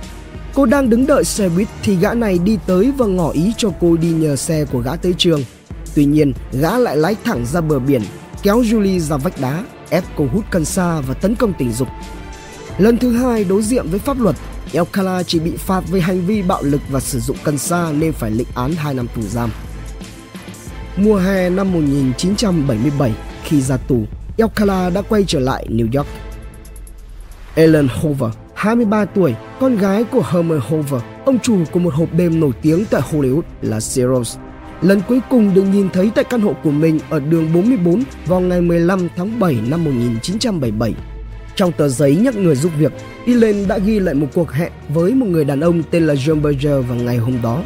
cô 0.54 0.66
đang 0.66 0.90
đứng 0.90 1.08
đợi 1.08 1.24
xe 1.24 1.50
buýt 1.50 1.68
thì 1.84 1.96
gã 1.96 2.14
này 2.14 2.40
đi 2.44 2.58
tới 2.66 2.92
và 2.98 3.06
ngỏ 3.06 3.30
ý 3.30 3.54
cho 3.58 3.70
cô 3.82 3.98
đi 3.98 4.08
nhờ 4.08 4.36
xe 4.36 4.66
của 4.66 4.80
gã 4.80 4.96
tới 4.96 5.14
trường. 5.18 5.44
Tuy 5.96 6.06
nhiên, 6.06 6.34
gã 6.52 6.78
lại 6.78 6.98
lái 6.98 7.16
thẳng 7.24 7.46
ra 7.46 7.62
bờ 7.62 7.80
biển, 7.80 8.02
kéo 8.44 8.62
Julie 8.62 9.00
ra 9.00 9.18
vách 9.18 9.42
đá, 9.42 9.64
ép 9.90 10.04
cô 10.16 10.28
hút 10.34 10.46
cần 10.52 10.66
sa 10.66 11.02
và 11.02 11.14
tấn 11.14 11.36
công 11.36 11.54
tình 11.54 11.72
dục. 11.72 11.88
Lần 12.78 12.98
thứ 12.98 13.12
hai 13.12 13.44
đối 13.44 13.62
diện 13.62 13.88
với 13.90 14.00
pháp 14.00 14.20
luật, 14.20 14.36
Elkala 14.74 15.24
chỉ 15.24 15.40
bị 15.40 15.58
phạt 15.58 15.84
về 15.90 16.02
hành 16.02 16.22
vi 16.26 16.42
bạo 16.42 16.64
lực 16.64 16.82
và 16.90 17.00
sử 17.00 17.20
dụng 17.20 17.38
cần 17.44 17.58
sa 17.58 17.92
nên 17.92 18.14
phải 18.14 18.32
lệnh 18.32 18.48
án 18.56 18.72
2 18.72 18.94
năm 18.94 19.08
tù 19.16 19.22
giam. 19.22 19.50
Mùa 20.98 21.16
hè 21.16 21.50
năm 21.50 21.74
1977, 21.74 23.12
khi 23.44 23.62
ra 23.62 23.78
tù, 23.78 24.04
Elkala 24.38 24.90
đã 24.90 25.02
quay 25.02 25.24
trở 25.28 25.40
lại 25.40 25.68
New 25.70 25.98
York. 25.98 26.08
Ellen 27.56 27.88
Hoover, 27.88 28.32
23 28.56 29.06
tuổi, 29.06 29.36
con 29.60 29.76
gái 29.76 30.04
của 30.04 30.24
Herman 30.32 30.60
Hoover, 30.70 31.02
ông 31.26 31.40
chủ 31.40 31.64
của 31.72 31.80
một 31.80 31.94
hộp 31.94 32.14
đêm 32.14 32.40
nổi 32.40 32.52
tiếng 32.62 32.86
tại 32.90 33.02
Hollywood 33.12 33.42
là 33.62 33.78
Zeros. 33.78 34.38
Lần 34.82 35.02
cuối 35.08 35.20
cùng 35.30 35.54
được 35.54 35.64
nhìn 35.64 35.90
thấy 35.90 36.12
tại 36.16 36.24
căn 36.24 36.42
hộ 36.42 36.56
của 36.64 36.72
mình 36.72 37.00
ở 37.10 37.20
đường 37.20 37.54
44 37.54 38.04
vào 38.26 38.40
ngày 38.40 38.62
15 38.62 39.08
tháng 39.16 39.40
7 39.40 39.58
năm 39.68 39.84
1977. 39.84 40.94
Trong 41.56 41.72
tờ 41.72 41.88
giấy 41.88 42.16
nhắc 42.16 42.36
người 42.36 42.56
giúp 42.56 42.72
việc, 42.78 42.92
Elaine 43.26 43.66
đã 43.66 43.78
ghi 43.78 44.00
lại 44.00 44.16
một 44.16 44.28
cuộc 44.34 44.52
hẹn 44.52 44.72
với 44.90 45.14
một 45.14 45.26
người 45.26 45.46
đàn 45.46 45.60
ông 45.60 45.84
tên 45.92 46.08
là 46.08 46.14
John 46.14 46.42
Berger 46.42 46.86
vào 46.88 46.98
ngày 46.98 47.18
hôm 47.18 47.42
đó. 47.44 47.64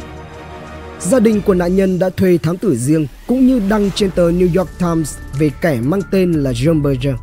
Gia 1.00 1.20
đình 1.20 1.40
của 1.42 1.54
nạn 1.54 1.76
nhân 1.76 1.98
đã 1.98 2.10
thuê 2.10 2.38
thám 2.38 2.56
tử 2.56 2.76
riêng 2.76 3.06
cũng 3.26 3.46
như 3.46 3.60
đăng 3.68 3.90
trên 3.90 4.10
tờ 4.10 4.30
New 4.30 4.58
York 4.58 4.70
Times 4.78 5.16
về 5.38 5.50
kẻ 5.60 5.80
mang 5.82 6.00
tên 6.10 6.32
là 6.32 6.52
John 6.52 6.82
Berger. 6.82 7.14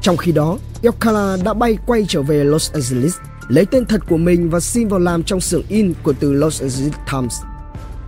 Trong 0.00 0.16
khi 0.16 0.32
đó, 0.32 0.58
Yokala 0.82 1.36
đã 1.44 1.54
bay 1.54 1.78
quay 1.86 2.04
trở 2.08 2.22
về 2.22 2.44
Los 2.44 2.72
Angeles, 2.72 3.14
lấy 3.48 3.66
tên 3.66 3.86
thật 3.86 4.00
của 4.08 4.16
mình 4.16 4.50
và 4.50 4.60
xin 4.60 4.88
vào 4.88 5.00
làm 5.00 5.22
trong 5.22 5.40
xưởng 5.40 5.62
in 5.68 5.94
của 6.02 6.12
từ 6.20 6.32
Los 6.32 6.62
Angeles 6.62 6.92
Times. 7.12 7.53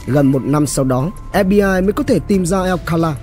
Gần 0.06 0.26
một 0.26 0.42
năm 0.44 0.66
sau 0.66 0.84
đó, 0.84 1.10
FBI 1.32 1.84
mới 1.84 1.92
có 1.92 2.02
thể 2.02 2.18
tìm 2.28 2.46
ra 2.46 2.62
Alcala. 2.62 3.14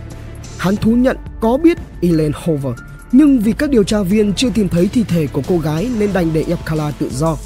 Hắn 0.58 0.76
thú 0.76 0.92
nhận 0.92 1.18
có 1.40 1.58
biết 1.58 1.78
Elaine 2.02 2.40
Hoover, 2.46 2.74
nhưng 3.12 3.40
vì 3.40 3.52
các 3.52 3.70
điều 3.70 3.84
tra 3.84 4.02
viên 4.02 4.34
chưa 4.34 4.50
tìm 4.50 4.70
thấy 4.70 4.90
thi 4.94 5.04
thể 5.04 5.28
của 5.28 5.42
cô 5.48 5.58
gái 5.58 5.90
nên 6.00 6.14
đành 6.14 6.34
để 6.34 6.44
Alcala 6.50 6.92
tự 6.92 7.10
do. 7.12 7.38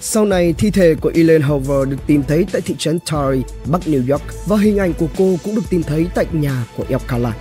Sau 0.00 0.24
này, 0.24 0.54
thi 0.58 0.70
thể 0.70 0.94
của 0.94 1.12
Elaine 1.14 1.44
Hoover 1.46 1.88
được 1.88 1.96
tìm 2.06 2.22
thấy 2.28 2.46
tại 2.52 2.60
thị 2.60 2.74
trấn 2.78 2.98
Tarry, 2.98 3.42
Bắc 3.66 3.80
New 3.86 4.10
York 4.12 4.22
và 4.46 4.56
hình 4.56 4.78
ảnh 4.78 4.92
của 4.92 5.08
cô 5.18 5.36
cũng 5.44 5.54
được 5.54 5.62
tìm 5.70 5.82
thấy 5.82 6.06
tại 6.14 6.26
nhà 6.32 6.64
của 6.76 6.84
Alcala. 6.90 7.32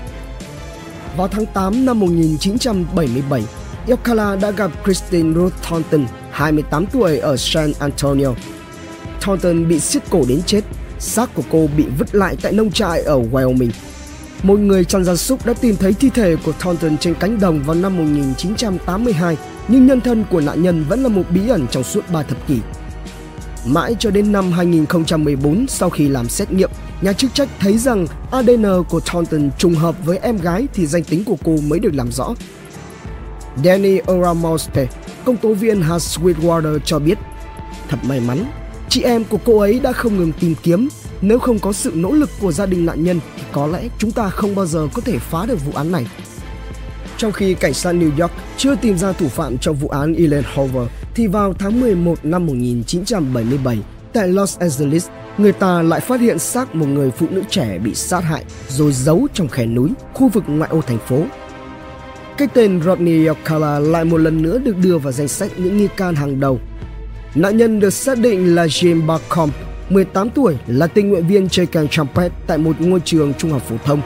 Vào 1.17 1.27
tháng 1.27 1.46
8 1.46 1.86
năm 1.86 2.00
1977, 2.00 3.43
Alcala 3.88 4.36
đã 4.36 4.51
gặp 4.51 4.72
Christine 4.86 5.34
Ruth 5.34 5.53
Thornton, 5.70 6.05
28 6.32 6.86
tuổi 6.86 7.17
ở 7.17 7.38
San 7.38 7.74
Antonio. 7.79 8.34
Thornton 9.22 9.67
bị 9.67 9.79
siết 9.79 10.03
cổ 10.10 10.25
đến 10.27 10.41
chết 10.46 10.62
Xác 11.04 11.36
của 11.36 11.44
cô 11.52 11.70
bị 11.78 11.86
vứt 11.98 12.16
lại 12.16 12.36
tại 12.42 12.52
nông 12.52 12.72
trại 12.72 13.02
ở 13.02 13.22
Wyoming. 13.32 13.70
Một 14.44 14.60
người 14.60 14.86
chăn 14.86 15.04
gia 15.04 15.16
súc 15.16 15.46
đã 15.46 15.54
tìm 15.54 15.76
thấy 15.76 15.94
thi 15.94 16.10
thể 16.10 16.36
của 16.46 16.52
Thornton 16.60 16.98
trên 16.98 17.16
cánh 17.20 17.40
đồng 17.40 17.64
vào 17.64 17.76
năm 17.76 17.98
1982, 17.98 19.38
nhưng 19.68 19.88
nhân 19.88 20.02
thân 20.02 20.26
của 20.32 20.42
nạn 20.42 20.64
nhân 20.64 20.86
vẫn 20.90 21.04
là 21.04 21.10
một 21.10 21.24
bí 21.30 21.50
ẩn 21.50 21.68
trong 21.72 21.84
suốt 21.84 22.02
3 22.14 22.24
thập 22.24 22.48
kỷ. 22.48 22.60
Mãi 23.66 23.96
cho 24.00 24.12
đến 24.12 24.32
năm 24.32 24.52
2014 24.52 25.66
sau 25.68 25.90
khi 25.90 26.08
làm 26.08 26.30
xét 26.30 26.52
nghiệm, 26.52 26.70
nhà 27.02 27.14
chức 27.14 27.34
trách 27.34 27.50
thấy 27.60 27.78
rằng 27.78 28.08
ADN 28.32 28.84
của 28.90 29.00
Thornton 29.00 29.50
trùng 29.58 29.76
hợp 29.76 29.96
với 30.06 30.18
em 30.18 30.38
gái 30.38 30.68
thì 30.74 30.88
danh 30.88 31.04
tính 31.04 31.24
của 31.24 31.38
cô 31.44 31.58
mới 31.68 31.80
được 31.80 31.94
làm 31.94 32.12
rõ. 32.12 32.34
Danny 33.64 34.00
Oramospe, 34.12 34.88
công 35.26 35.38
tố 35.38 35.54
viên 35.54 35.82
Hans 35.82 36.20
Sweetwater 36.20 36.80
cho 36.86 37.00
biết, 37.00 37.18
thật 37.90 37.98
may 38.04 38.20
mắn 38.20 38.46
Chị 38.94 39.02
em 39.02 39.24
của 39.24 39.38
cô 39.46 39.60
ấy 39.60 39.80
đã 39.80 39.92
không 39.92 40.18
ngừng 40.18 40.32
tìm 40.40 40.56
kiếm. 40.64 40.88
Nếu 41.22 41.40
không 41.40 41.60
có 41.60 41.74
sự 41.74 41.92
nỗ 41.96 42.12
lực 42.12 42.30
của 42.40 42.52
gia 42.52 42.66
đình 42.66 42.86
nạn 42.86 43.04
nhân 43.04 43.20
thì 43.38 43.44
có 43.52 43.68
lẽ 43.68 43.88
chúng 43.98 44.12
ta 44.12 44.30
không 44.30 44.56
bao 44.56 44.66
giờ 44.66 44.88
có 44.94 45.02
thể 45.02 45.18
phá 45.18 45.46
được 45.46 45.66
vụ 45.66 45.72
án 45.76 45.92
này. 45.92 46.06
Trong 47.18 47.32
khi 47.32 47.54
cảnh 47.54 47.74
sát 47.74 47.96
New 47.96 48.22
York 48.22 48.32
chưa 48.58 48.76
tìm 48.76 48.98
ra 48.98 49.12
thủ 49.12 49.28
phạm 49.28 49.58
trong 49.58 49.76
vụ 49.76 49.88
án 49.88 50.14
Elaine 50.14 50.50
Hoover, 50.56 50.88
thì 51.16 51.28
vào 51.28 51.54
tháng 51.54 51.80
11 51.80 52.20
năm 52.24 52.46
1977, 52.46 53.78
tại 54.14 54.28
Los 54.28 54.60
Angeles, 54.60 55.08
người 55.38 55.52
ta 55.52 55.82
lại 55.82 56.00
phát 56.00 56.22
hiện 56.22 56.40
xác 56.40 56.76
một 56.76 56.88
người 56.88 57.12
phụ 57.12 57.28
nữ 57.30 57.44
trẻ 57.50 57.78
bị 57.84 57.96
sát 57.96 58.22
hại 58.24 58.44
rồi 58.70 58.92
giấu 58.92 59.28
trong 59.34 59.48
khe 59.48 59.66
núi, 59.66 59.90
khu 60.14 60.28
vực 60.28 60.44
ngoại 60.48 60.70
ô 60.70 60.82
thành 60.82 61.00
phố. 61.08 61.24
Cái 62.38 62.48
tên 62.54 62.82
Rodney 62.86 63.26
Alcala 63.26 63.80
lại 63.80 64.06
một 64.06 64.18
lần 64.18 64.42
nữa 64.42 64.58
được 64.58 64.78
đưa 64.78 64.98
vào 64.98 65.12
danh 65.14 65.28
sách 65.28 65.52
những 65.58 65.78
nghi 65.78 65.88
can 65.98 66.16
hàng 66.16 66.40
đầu 66.40 66.60
Nạn 67.36 67.58
nhân 67.58 67.80
được 67.80 67.90
xác 67.90 68.20
định 68.20 68.56
là 68.56 68.66
Jim 68.66 69.06
Barcombe, 69.06 69.56
18 69.90 70.30
tuổi, 70.30 70.58
là 70.68 70.88
tình 70.88 71.10
nguyện 71.10 71.28
viên 71.28 71.50
chơi 71.50 71.66
kèn 71.66 71.88
trumpet 71.88 72.32
tại 72.48 72.58
một 72.58 72.82
ngôi 72.82 73.00
trường 73.00 73.34
trung 73.34 73.52
học 73.52 73.62
phổ 73.70 73.75
thông. 73.86 74.02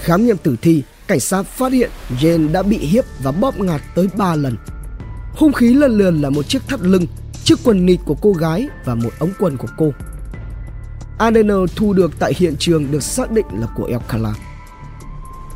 Khám 0.00 0.26
nghiệm 0.26 0.36
tử 0.36 0.56
thi, 0.62 0.82
cảnh 1.06 1.20
sát 1.20 1.42
phát 1.42 1.72
hiện 1.72 1.90
Jane 2.20 2.52
đã 2.52 2.62
bị 2.62 2.78
hiếp 2.78 3.04
và 3.22 3.32
bóp 3.32 3.60
ngạt 3.60 3.80
tới 3.94 4.08
3 4.16 4.34
lần. 4.34 4.56
Hung 5.34 5.52
khí 5.52 5.74
lần 5.74 5.98
lượt 5.98 6.10
là 6.10 6.30
một 6.30 6.48
chiếc 6.48 6.62
thắt 6.68 6.80
lưng, 6.80 7.06
chiếc 7.44 7.58
quần 7.64 7.86
nịt 7.86 8.00
của 8.04 8.14
cô 8.14 8.32
gái 8.32 8.68
và 8.84 8.94
một 8.94 9.10
ống 9.18 9.32
quần 9.38 9.56
của 9.56 9.68
cô. 9.76 9.92
ADN 11.18 11.66
thu 11.76 11.92
được 11.92 12.12
tại 12.18 12.32
hiện 12.36 12.56
trường 12.58 12.90
được 12.90 13.02
xác 13.02 13.30
định 13.30 13.46
là 13.52 13.66
của 13.76 13.84
Elkala. 13.84 14.34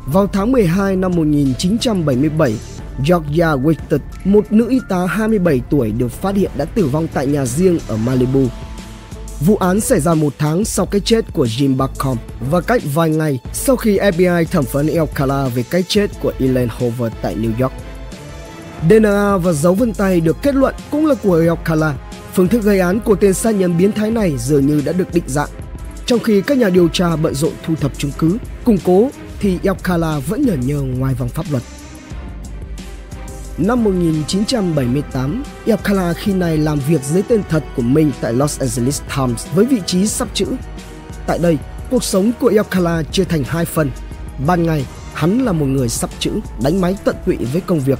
Vào 0.05 0.27
tháng 0.27 0.51
12 0.51 0.95
năm 0.95 1.15
1977, 1.15 2.55
Georgia 2.97 3.55
Whitted, 3.55 3.99
một 4.23 4.51
nữ 4.51 4.69
y 4.69 4.79
tá 4.89 5.05
27 5.05 5.61
tuổi 5.69 5.91
được 5.91 6.11
phát 6.11 6.35
hiện 6.35 6.51
đã 6.57 6.65
tử 6.65 6.85
vong 6.85 7.07
tại 7.13 7.27
nhà 7.27 7.45
riêng 7.45 7.79
ở 7.87 7.97
Malibu. 7.97 8.47
Vụ 9.39 9.55
án 9.55 9.79
xảy 9.79 9.99
ra 9.99 10.13
một 10.13 10.33
tháng 10.37 10.65
sau 10.65 10.85
cái 10.85 11.01
chết 11.01 11.25
của 11.33 11.45
Jim 11.45 11.77
Barcom 11.77 12.17
và 12.49 12.61
cách 12.61 12.81
vài 12.93 13.09
ngày 13.09 13.39
sau 13.53 13.75
khi 13.75 13.97
FBI 13.97 14.45
thẩm 14.45 14.65
vấn 14.71 14.87
Elkala 14.87 15.47
về 15.47 15.63
cái 15.69 15.83
chết 15.87 16.11
của 16.21 16.33
Elaine 16.39 16.73
Hoover 16.79 17.13
tại 17.21 17.35
New 17.35 17.51
York. 17.61 17.73
DNA 18.89 19.37
và 19.37 19.53
dấu 19.53 19.73
vân 19.73 19.93
tay 19.93 20.21
được 20.21 20.37
kết 20.41 20.55
luận 20.55 20.75
cũng 20.91 21.05
là 21.05 21.15
của 21.23 21.35
Elkala. 21.35 21.95
Phương 22.33 22.47
thức 22.47 22.63
gây 22.63 22.79
án 22.79 22.99
của 22.99 23.15
tên 23.15 23.33
sát 23.33 23.51
nhân 23.51 23.77
biến 23.77 23.91
thái 23.91 24.11
này 24.11 24.37
dường 24.37 24.67
như 24.67 24.81
đã 24.85 24.91
được 24.91 25.13
định 25.13 25.23
dạng. 25.27 25.49
Trong 26.05 26.19
khi 26.19 26.41
các 26.41 26.57
nhà 26.57 26.69
điều 26.69 26.87
tra 26.87 27.15
bận 27.15 27.35
rộn 27.35 27.53
thu 27.65 27.75
thập 27.75 27.97
chứng 27.97 28.11
cứ, 28.17 28.37
củng 28.63 28.77
cố 28.83 29.09
thì 29.39 29.59
Elkala 29.63 30.19
vẫn 30.19 30.45
nhờ 30.45 30.53
nhờ 30.53 30.81
ngoài 30.81 31.13
vòng 31.13 31.29
pháp 31.29 31.45
luật. 31.51 31.63
Năm 33.57 33.83
1978, 33.83 35.43
Yakala 35.65 36.13
khi 36.13 36.33
này 36.33 36.57
làm 36.57 36.79
việc 36.87 37.03
dưới 37.03 37.23
tên 37.23 37.41
thật 37.49 37.63
của 37.75 37.81
mình 37.81 38.11
tại 38.21 38.33
Los 38.33 38.59
Angeles 38.59 39.01
Times 39.17 39.45
với 39.55 39.65
vị 39.65 39.81
trí 39.85 40.07
sắp 40.07 40.27
chữ. 40.33 40.45
Tại 41.27 41.39
đây, 41.39 41.57
cuộc 41.91 42.03
sống 42.03 42.31
của 42.39 42.53
Yakala 42.55 43.03
chia 43.03 43.23
thành 43.23 43.43
hai 43.43 43.65
phần. 43.65 43.91
Ban 44.47 44.63
ngày, 44.63 44.85
hắn 45.13 45.45
là 45.45 45.51
một 45.51 45.65
người 45.65 45.89
sắp 45.89 46.09
chữ, 46.19 46.31
đánh 46.63 46.81
máy 46.81 46.95
tận 47.03 47.15
tụy 47.25 47.35
với 47.35 47.61
công 47.61 47.79
việc. 47.79 47.99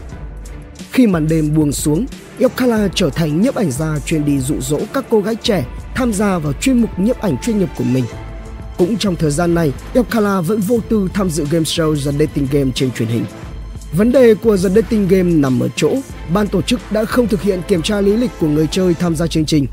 Khi 0.92 1.08
màn 1.08 1.28
đêm 1.28 1.56
buông 1.56 1.72
xuống, 1.72 2.06
Alcala 2.40 2.88
trở 2.96 3.10
thành 3.10 3.42
nhiếp 3.42 3.56
ảnh 3.56 3.72
gia 3.72 4.00
chuyên 4.00 4.26
đi 4.26 4.40
dụ 4.40 4.56
dỗ 4.62 4.80
các 4.94 5.06
cô 5.10 5.22
gái 5.22 5.36
trẻ 5.36 5.66
tham 5.96 6.14
gia 6.14 6.38
vào 6.38 6.54
chuyên 6.54 6.82
mục 6.82 7.00
nhiếp 7.00 7.22
ảnh 7.22 7.38
chuyên 7.38 7.60
nghiệp 7.60 7.70
của 7.78 7.84
mình. 7.84 8.06
Cũng 8.78 8.98
trong 8.98 9.16
thời 9.16 9.32
gian 9.32 9.56
này, 9.56 9.72
Alcala 9.94 10.42
vẫn 10.42 10.60
vô 10.60 10.80
tư 10.90 11.10
tham 11.14 11.30
dự 11.30 11.46
game 11.52 11.64
show 11.64 11.96
The 11.96 12.12
Dating 12.12 12.48
Game 12.52 12.72
trên 12.76 12.92
truyền 12.92 13.10
hình. 13.10 13.26
Vấn 13.98 14.12
đề 14.12 14.34
của 14.34 14.58
The 14.58 14.70
Dating 14.70 15.08
Game 15.08 15.34
nằm 15.34 15.60
ở 15.60 15.70
chỗ 15.76 15.96
ban 16.34 16.48
tổ 16.48 16.62
chức 16.62 16.80
đã 16.92 17.06
không 17.06 17.28
thực 17.28 17.42
hiện 17.42 17.62
kiểm 17.68 17.82
tra 17.82 18.02
lý 18.02 18.18
lịch 18.18 18.32
của 18.40 18.48
người 18.48 18.68
chơi 18.72 18.94
tham 18.94 19.16
gia 19.16 19.28
chương 19.28 19.46
trình. 19.46 19.68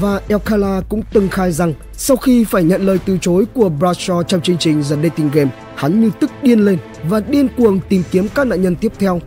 Và 0.00 0.20
Elkala 0.28 0.80
cũng 0.88 1.02
từng 1.12 1.28
khai 1.28 1.52
rằng 1.52 1.74
sau 1.92 2.16
khi 2.16 2.44
phải 2.44 2.64
nhận 2.64 2.86
lời 2.86 2.98
từ 3.06 3.18
chối 3.20 3.44
của 3.54 3.70
Bradshaw 3.80 4.22
trong 4.22 4.40
chương 4.40 4.58
trình 4.58 4.82
The 4.82 4.96
Dating 5.02 5.30
Game, 5.32 5.50
hắn 5.74 6.00
như 6.00 6.10
tức 6.20 6.30
điên 6.42 6.64
lên 6.64 6.78
và 7.08 7.20
điên 7.20 7.48
cuồng 7.56 7.80
tìm 7.88 8.02
kiếm 8.10 8.28
các 8.34 8.46
nạn 8.46 8.62
nhân 8.62 8.76
tiếp 8.76 8.92
theo. 8.98 9.20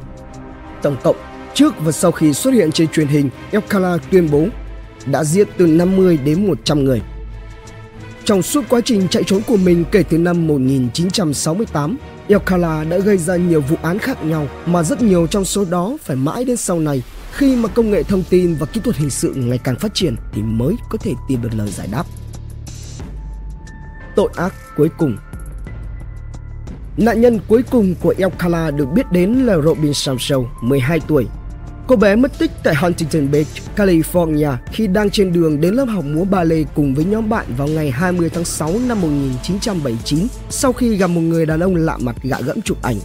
Tổng 0.82 0.98
cộng, 1.04 1.16
trước 1.54 1.74
và 1.80 1.92
sau 1.92 2.12
khi 2.12 2.34
xuất 2.34 2.54
hiện 2.54 2.72
trên 2.72 2.88
truyền 2.88 3.08
hình, 3.08 3.30
Elkala 3.52 3.98
tuyên 4.12 4.32
bố 4.32 4.48
đã 5.06 5.24
giết 5.24 5.48
từ 5.58 5.68
50 5.68 6.18
đến 6.26 6.48
100 6.48 6.84
người. 6.84 7.02
Trong 8.26 8.42
suốt 8.42 8.66
quá 8.70 8.82
trình 8.86 9.08
chạy 9.08 9.24
trốn 9.24 9.42
của 9.48 9.58
mình 9.58 9.86
kể 9.92 10.04
từ 10.10 10.18
năm 10.18 10.48
1968, 10.48 11.98
Yokala 12.30 12.84
đã 12.84 12.98
gây 12.98 13.18
ra 13.18 13.36
nhiều 13.36 13.62
vụ 13.62 13.78
án 13.82 14.00
khác 14.00 14.26
nhau 14.26 14.48
mà 14.66 14.84
rất 14.84 15.02
nhiều 15.02 15.28
trong 15.28 15.46
số 15.46 15.66
đó 15.66 15.98
phải 16.02 16.16
mãi 16.16 16.44
đến 16.44 16.58
sau 16.58 16.80
này 16.80 17.04
khi 17.32 17.56
mà 17.56 17.70
công 17.70 17.92
nghệ 17.92 18.04
thông 18.04 18.24
tin 18.30 18.56
và 18.56 18.66
kỹ 18.66 18.82
thuật 18.84 18.96
hình 18.96 19.10
sự 19.10 19.34
ngày 19.36 19.60
càng 19.64 19.76
phát 19.76 19.94
triển 19.94 20.16
thì 20.34 20.42
mới 20.42 20.76
có 20.90 20.98
thể 20.98 21.14
tìm 21.28 21.42
được 21.42 21.50
lời 21.54 21.70
giải 21.70 21.88
đáp. 21.92 22.04
tội 24.16 24.30
ác 24.36 24.54
cuối 24.78 24.90
cùng. 24.98 25.18
Nạn 26.98 27.22
nhân 27.22 27.40
cuối 27.48 27.64
cùng 27.72 27.96
của 28.02 28.14
Yokala 28.20 28.72
được 28.72 28.86
biết 28.94 29.12
đến 29.12 29.34
là 29.34 29.58
Robin 29.62 29.94
Samsel, 29.94 30.40
12 30.62 31.00
tuổi. 31.00 31.28
Cô 31.88 31.96
bé 31.96 32.16
mất 32.16 32.40
tích 32.40 32.52
tại 32.64 32.76
Huntington 32.76 33.32
Beach, 33.32 33.48
California 33.76 34.56
khi 34.72 34.88
đang 34.88 35.10
trên 35.10 35.34
đường 35.34 35.62
đến 35.62 35.74
lớp 35.74 35.86
học 35.86 36.04
múa 36.06 36.24
ballet 36.24 36.68
cùng 36.76 36.96
với 36.96 37.06
nhóm 37.06 37.30
bạn 37.30 37.46
vào 37.58 37.68
ngày 37.68 37.92
20 37.92 38.30
tháng 38.34 38.46
6 38.46 38.74
năm 38.88 39.02
1979 39.02 40.28
sau 40.50 40.74
khi 40.74 40.96
gặp 40.96 41.08
một 41.08 41.22
người 41.22 41.46
đàn 41.46 41.60
ông 41.60 41.76
lạ 41.76 41.98
mặt 42.02 42.16
gạ 42.24 42.38
gẫm 42.46 42.62
chụp 42.62 42.82
ảnh. 42.82 42.96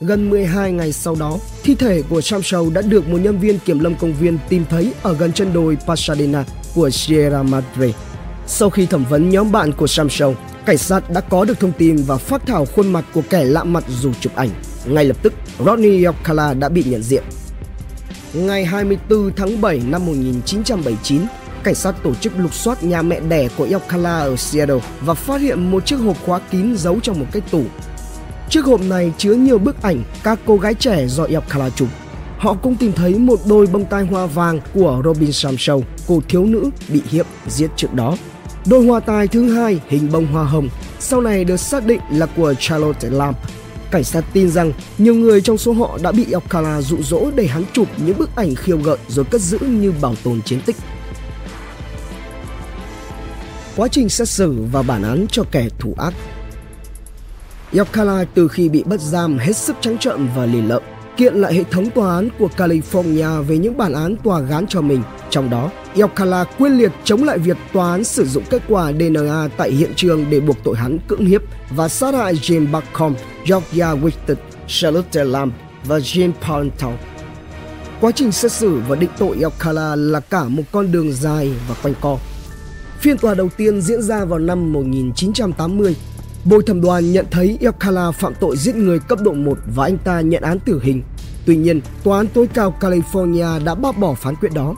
Gần 0.00 0.30
12 0.30 0.72
ngày 0.72 0.92
sau 0.92 1.16
đó, 1.20 1.38
thi 1.62 1.74
thể 1.74 2.02
của 2.08 2.20
Samsel 2.20 2.60
đã 2.74 2.82
được 2.82 3.08
một 3.08 3.18
nhân 3.18 3.38
viên 3.38 3.58
kiểm 3.58 3.78
lâm 3.78 3.94
công 3.94 4.14
viên 4.14 4.38
tìm 4.48 4.64
thấy 4.70 4.92
ở 5.02 5.14
gần 5.14 5.32
chân 5.32 5.52
đồi 5.52 5.78
Pasadena 5.86 6.44
của 6.74 6.90
Sierra 6.90 7.42
Madre. 7.42 7.92
Sau 8.46 8.70
khi 8.70 8.86
thẩm 8.86 9.04
vấn 9.04 9.30
nhóm 9.30 9.52
bạn 9.52 9.72
của 9.72 9.86
Samsel, 9.86 10.30
cảnh 10.66 10.78
sát 10.78 11.10
đã 11.10 11.20
có 11.20 11.44
được 11.44 11.60
thông 11.60 11.72
tin 11.72 11.96
và 11.96 12.16
phát 12.16 12.46
thảo 12.46 12.66
khuôn 12.66 12.92
mặt 12.92 13.04
của 13.14 13.22
kẻ 13.30 13.44
lạ 13.44 13.64
mặt 13.64 13.84
dù 13.88 14.12
chụp 14.20 14.32
ảnh. 14.36 14.50
Ngay 14.86 15.04
lập 15.04 15.16
tức, 15.22 15.32
Rodney 15.66 16.04
Alcala 16.04 16.54
đã 16.54 16.68
bị 16.68 16.84
nhận 16.84 17.02
diện. 17.02 17.22
Ngày 18.46 18.64
24 18.64 19.32
tháng 19.36 19.60
7 19.60 19.80
năm 19.86 20.06
1979, 20.06 21.22
cảnh 21.62 21.74
sát 21.74 21.94
tổ 22.02 22.14
chức 22.14 22.32
lục 22.38 22.54
soát 22.54 22.82
nhà 22.82 23.02
mẹ 23.02 23.20
đẻ 23.20 23.48
của 23.56 23.68
Yokala 23.72 24.18
ở 24.18 24.36
Seattle 24.36 24.80
và 25.00 25.14
phát 25.14 25.40
hiện 25.40 25.70
một 25.70 25.86
chiếc 25.86 25.96
hộp 25.96 26.16
khóa 26.26 26.38
kín 26.50 26.76
giấu 26.76 27.00
trong 27.00 27.20
một 27.20 27.26
cái 27.32 27.42
tủ. 27.50 27.62
Chiếc 28.50 28.64
hộp 28.64 28.80
này 28.80 29.12
chứa 29.18 29.34
nhiều 29.34 29.58
bức 29.58 29.82
ảnh 29.82 30.02
các 30.22 30.38
cô 30.46 30.56
gái 30.56 30.74
trẻ 30.74 31.06
do 31.06 31.24
Yokala 31.24 31.70
chụp. 31.70 31.88
Họ 32.38 32.54
cũng 32.54 32.76
tìm 32.76 32.92
thấy 32.92 33.14
một 33.18 33.40
đôi 33.48 33.66
bông 33.66 33.84
tai 33.84 34.04
hoa 34.04 34.26
vàng 34.26 34.60
của 34.74 35.02
Robin 35.04 35.30
Samshow, 35.30 35.82
cô 36.08 36.22
thiếu 36.28 36.44
nữ 36.44 36.70
bị 36.88 37.02
hiếp 37.10 37.26
giết 37.46 37.70
trước 37.76 37.94
đó. 37.94 38.16
Đôi 38.66 38.86
hoa 38.86 39.00
tai 39.00 39.28
thứ 39.28 39.54
hai 39.54 39.80
hình 39.88 40.12
bông 40.12 40.26
hoa 40.26 40.44
hồng 40.44 40.68
sau 40.98 41.20
này 41.20 41.44
được 41.44 41.56
xác 41.56 41.86
định 41.86 42.00
là 42.10 42.26
của 42.26 42.54
Charlotte 42.58 43.08
Lamb. 43.10 43.36
Cảnh 43.90 44.04
sát 44.04 44.24
tin 44.32 44.50
rằng 44.50 44.72
nhiều 44.98 45.14
người 45.14 45.40
trong 45.40 45.58
số 45.58 45.72
họ 45.72 45.98
đã 46.02 46.12
bị 46.12 46.32
Alcala 46.32 46.80
dụ 46.80 46.96
dỗ 47.02 47.30
để 47.34 47.46
hắn 47.46 47.64
chụp 47.72 47.88
những 48.06 48.18
bức 48.18 48.36
ảnh 48.36 48.54
khiêu 48.54 48.78
gợi 48.78 48.98
rồi 49.08 49.24
cất 49.24 49.40
giữ 49.40 49.58
như 49.58 49.92
bảo 50.00 50.14
tồn 50.24 50.42
chiến 50.42 50.60
tích. 50.66 50.76
Quá 53.76 53.88
trình 53.88 54.08
xét 54.08 54.28
xử 54.28 54.54
và 54.72 54.82
bản 54.82 55.02
án 55.02 55.26
cho 55.30 55.42
kẻ 55.50 55.68
thủ 55.78 55.94
ác 55.98 56.14
Alcala 57.72 58.24
từ 58.34 58.48
khi 58.48 58.68
bị 58.68 58.82
bắt 58.82 59.00
giam 59.00 59.38
hết 59.38 59.56
sức 59.56 59.76
trắng 59.80 59.98
trợn 59.98 60.28
và 60.36 60.46
lì 60.46 60.62
lợm 60.62 60.82
kiện 61.18 61.34
lại 61.34 61.54
hệ 61.54 61.64
thống 61.64 61.90
tòa 61.90 62.14
án 62.14 62.28
của 62.38 62.48
California 62.56 63.42
về 63.42 63.58
những 63.58 63.76
bản 63.76 63.92
án 63.92 64.16
tòa 64.16 64.40
gán 64.40 64.66
cho 64.66 64.80
mình. 64.80 65.02
Trong 65.30 65.50
đó, 65.50 65.70
Alcala 65.96 66.44
quyết 66.44 66.68
liệt 66.68 66.92
chống 67.04 67.24
lại 67.24 67.38
việc 67.38 67.56
tòa 67.72 67.90
án 67.90 68.04
sử 68.04 68.26
dụng 68.26 68.44
kết 68.50 68.62
quả 68.68 68.92
DNA 68.92 69.48
tại 69.56 69.70
hiện 69.70 69.92
trường 69.96 70.30
để 70.30 70.40
buộc 70.40 70.56
tội 70.64 70.76
hắn 70.76 70.98
cưỡng 71.08 71.26
hiếp 71.26 71.42
và 71.70 71.88
sát 71.88 72.14
hại 72.14 72.34
Jim 72.34 72.72
Buckcomb, 72.72 73.16
Georgia 73.46 73.94
Whitted, 73.94 74.36
Charlotte 74.66 75.24
Lamb 75.24 75.52
và 75.84 75.98
Jim 75.98 76.32
Parental. 76.40 76.94
Quá 78.00 78.10
trình 78.14 78.32
xét 78.32 78.52
xử 78.52 78.80
và 78.88 78.96
định 78.96 79.10
tội 79.18 79.36
Alcala 79.42 79.96
là 79.96 80.20
cả 80.20 80.44
một 80.44 80.62
con 80.72 80.92
đường 80.92 81.12
dài 81.12 81.52
và 81.68 81.74
quanh 81.82 81.94
co. 82.00 82.18
Phiên 83.00 83.18
tòa 83.18 83.34
đầu 83.34 83.48
tiên 83.56 83.80
diễn 83.80 84.02
ra 84.02 84.24
vào 84.24 84.38
năm 84.38 84.72
1980 84.72 85.96
Bồi 86.44 86.62
thẩm 86.66 86.80
đoàn 86.80 87.12
nhận 87.12 87.26
thấy 87.30 87.58
Alcala 87.60 88.10
phạm 88.10 88.34
tội 88.40 88.56
giết 88.56 88.76
người 88.76 88.98
cấp 88.98 89.18
độ 89.22 89.32
1 89.32 89.58
và 89.74 89.84
anh 89.84 89.98
ta 89.98 90.20
nhận 90.20 90.42
án 90.42 90.58
tử 90.58 90.80
hình. 90.82 91.02
Tuy 91.46 91.56
nhiên, 91.56 91.80
Tòa 92.02 92.16
án 92.16 92.26
tối 92.26 92.48
cao 92.54 92.74
California 92.80 93.64
đã 93.64 93.74
bác 93.74 93.98
bỏ 93.98 94.14
phán 94.14 94.36
quyết 94.36 94.52
đó. 94.54 94.74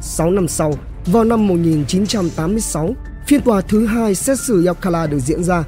6 0.00 0.30
năm 0.30 0.48
sau, 0.48 0.74
vào 1.06 1.24
năm 1.24 1.48
1986, 1.48 2.94
phiên 3.26 3.40
tòa 3.40 3.60
thứ 3.60 3.86
hai 3.86 4.14
xét 4.14 4.38
xử 4.46 4.66
Alcala 4.66 5.06
được 5.06 5.18
diễn 5.18 5.44
ra. 5.44 5.64